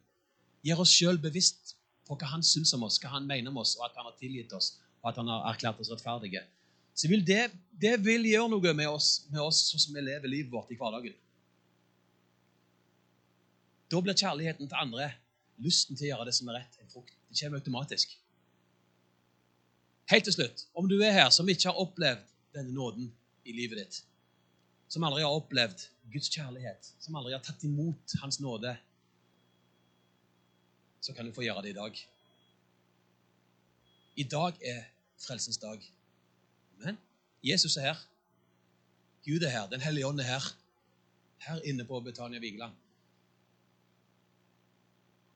Gjør 0.66 0.84
oss 0.84 0.92
sjøl 0.92 1.20
bevisst 1.20 1.74
på 2.08 2.16
hva 2.20 2.34
Han 2.34 2.44
syns 2.44 2.74
om 2.76 2.84
oss, 2.86 3.00
hva 3.00 3.14
Han 3.14 3.28
mener 3.28 3.52
om 3.52 3.62
oss, 3.62 3.76
og 3.78 3.88
at 3.88 3.96
Han 3.98 4.10
har 4.10 4.18
tilgitt 4.20 4.52
oss, 4.56 4.74
og 5.02 5.10
at 5.12 5.20
Han 5.20 5.32
har 5.32 5.48
erklært 5.52 5.80
oss 5.80 5.92
rettferdige. 5.92 6.44
Så 6.94 7.10
vil 7.10 7.24
det, 7.26 7.48
det, 7.72 7.96
vil 8.04 8.26
gjøre 8.28 8.52
noe 8.52 8.74
med 8.76 8.86
oss, 8.86 9.24
med 9.32 9.42
oss 9.42 9.64
sånn 9.72 9.82
som 9.82 9.96
vi 9.96 10.04
lever 10.04 10.30
livet 10.30 10.52
vårt 10.52 10.70
i 10.70 10.78
hverdagen. 10.78 11.16
Da 13.90 14.00
blir 14.02 14.16
kjærligheten 14.18 14.70
til 14.70 14.78
andre, 14.78 15.08
lysten 15.62 15.96
til 15.96 16.08
å 16.08 16.10
gjøre 16.12 16.28
det 16.28 16.34
som 16.36 16.48
er 16.50 16.60
rett, 16.60 16.78
en 16.82 16.90
frukt. 16.90 17.14
Det 17.28 17.38
kommer 17.40 17.60
automatisk. 17.60 18.16
Helt 20.10 20.26
til 20.28 20.36
slutt, 20.36 20.66
om 20.76 20.88
du 20.88 20.98
er 21.00 21.14
her 21.16 21.30
som 21.32 21.48
ikke 21.48 21.70
har 21.70 21.80
opplevd 21.80 22.26
denne 22.54 22.74
nåden 22.74 23.08
i 23.48 23.54
livet 23.56 23.80
ditt, 23.80 24.00
som 24.88 25.04
aldri 25.06 25.24
har 25.24 25.34
opplevd 25.34 25.86
Guds 26.12 26.28
kjærlighet, 26.32 26.90
som 27.00 27.16
aldri 27.16 27.32
har 27.34 27.42
tatt 27.44 27.64
imot 27.66 28.16
Hans 28.20 28.40
nåde, 28.42 28.74
så 31.04 31.12
kan 31.16 31.26
du 31.26 31.32
få 31.36 31.44
gjøre 31.44 31.64
det 31.64 31.74
i 31.74 31.78
dag. 31.78 31.98
I 34.16 34.24
dag 34.30 34.60
er 34.62 34.84
frelsens 35.20 35.58
dag. 35.60 35.80
Men 36.84 36.98
Jesus 37.44 37.76
er 37.76 37.90
her. 37.90 38.04
Gud 39.24 39.42
er 39.42 39.52
her. 39.52 39.66
Den 39.72 39.82
hellige 39.84 40.06
ånd 40.06 40.20
er 40.20 40.28
her. 40.28 40.46
Her 41.44 41.60
inne 41.68 41.84
på 41.84 42.00
Betania 42.00 42.40
Vigeland. 42.40 42.72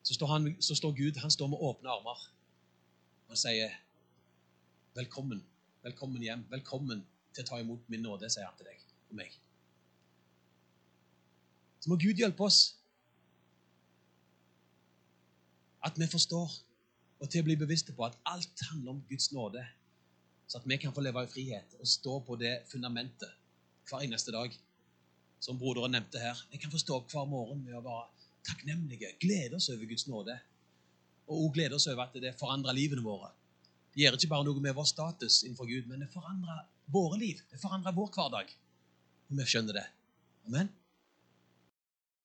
Så 0.08 0.14
står, 0.14 0.26
han, 0.26 0.62
så 0.62 0.74
står 0.74 0.92
Gud 0.92 1.16
han 1.20 1.30
står 1.30 1.46
med 1.52 1.58
åpne 1.60 1.90
armer. 1.92 2.20
Han 3.28 3.36
sier, 3.36 3.74
'Velkommen. 4.94 5.42
Velkommen 5.82 6.22
hjem. 6.22 6.46
Velkommen 6.48 7.02
til 7.34 7.44
å 7.44 7.48
ta 7.50 7.58
imot 7.60 7.90
min 7.92 8.00
nåde', 8.06 8.30
sier 8.32 8.46
han 8.48 8.56
til 8.56 8.70
deg 8.70 8.86
og 9.10 9.18
meg. 9.20 9.36
Så 11.80 11.92
må 11.92 11.98
Gud 12.00 12.16
hjelpe 12.22 12.46
oss 12.46 12.62
at 15.84 16.00
vi 16.00 16.08
forstår 16.08 16.56
og 17.20 17.28
til 17.28 17.44
å 17.44 17.48
bli 17.50 17.60
bevisste 17.60 17.92
på 17.92 18.08
at 18.08 18.16
alt 18.32 18.64
handler 18.70 18.96
om 18.96 19.04
Guds 19.10 19.28
nåde, 19.32 19.66
så 20.48 20.62
at 20.62 20.68
vi 20.72 20.80
kan 20.80 20.96
få 20.96 21.04
leve 21.04 21.26
i 21.26 21.32
frihet 21.34 21.76
og 21.80 21.86
stå 21.86 22.20
på 22.24 22.40
det 22.40 22.62
fundamentet 22.72 23.36
hver 23.90 24.08
eneste 24.08 24.32
dag. 24.32 24.56
Som 25.40 25.60
broderen 25.60 25.92
nevnte 25.92 26.18
her. 26.18 26.46
Vi 26.50 26.64
kan 26.64 26.72
få 26.72 26.80
stå 26.80 26.96
opp 26.96 27.12
hver 27.12 27.28
morgen 27.28 27.60
med 27.64 27.76
å 27.76 27.84
være 27.84 28.17
takknemlige, 28.48 29.12
glede 29.22 29.58
oss 29.58 29.68
over 29.72 29.88
Guds 29.90 30.06
nåde, 30.08 30.38
og 31.28 31.52
glede 31.54 31.76
oss 31.76 31.88
over 31.90 32.06
at 32.08 32.16
det 32.16 32.34
forandrer 32.40 32.76
livene 32.76 33.04
våre. 33.04 33.30
Det 33.92 34.04
gjør 34.04 34.16
ikke 34.18 34.30
bare 34.32 34.46
noe 34.46 34.64
med 34.64 34.76
vår 34.76 34.88
status 34.88 35.42
innenfor 35.44 35.68
Gud, 35.68 35.88
men 35.90 36.04
det 36.04 36.10
forandrer 36.12 36.64
våre 36.92 37.18
liv. 37.20 37.40
Det 37.50 37.60
forandrer 37.60 37.96
vår 37.96 38.10
hverdag. 38.14 38.52
Og 39.28 39.40
vi 39.40 39.46
skjønner 39.48 39.80
det. 39.80 39.86
Amen. 40.48 40.70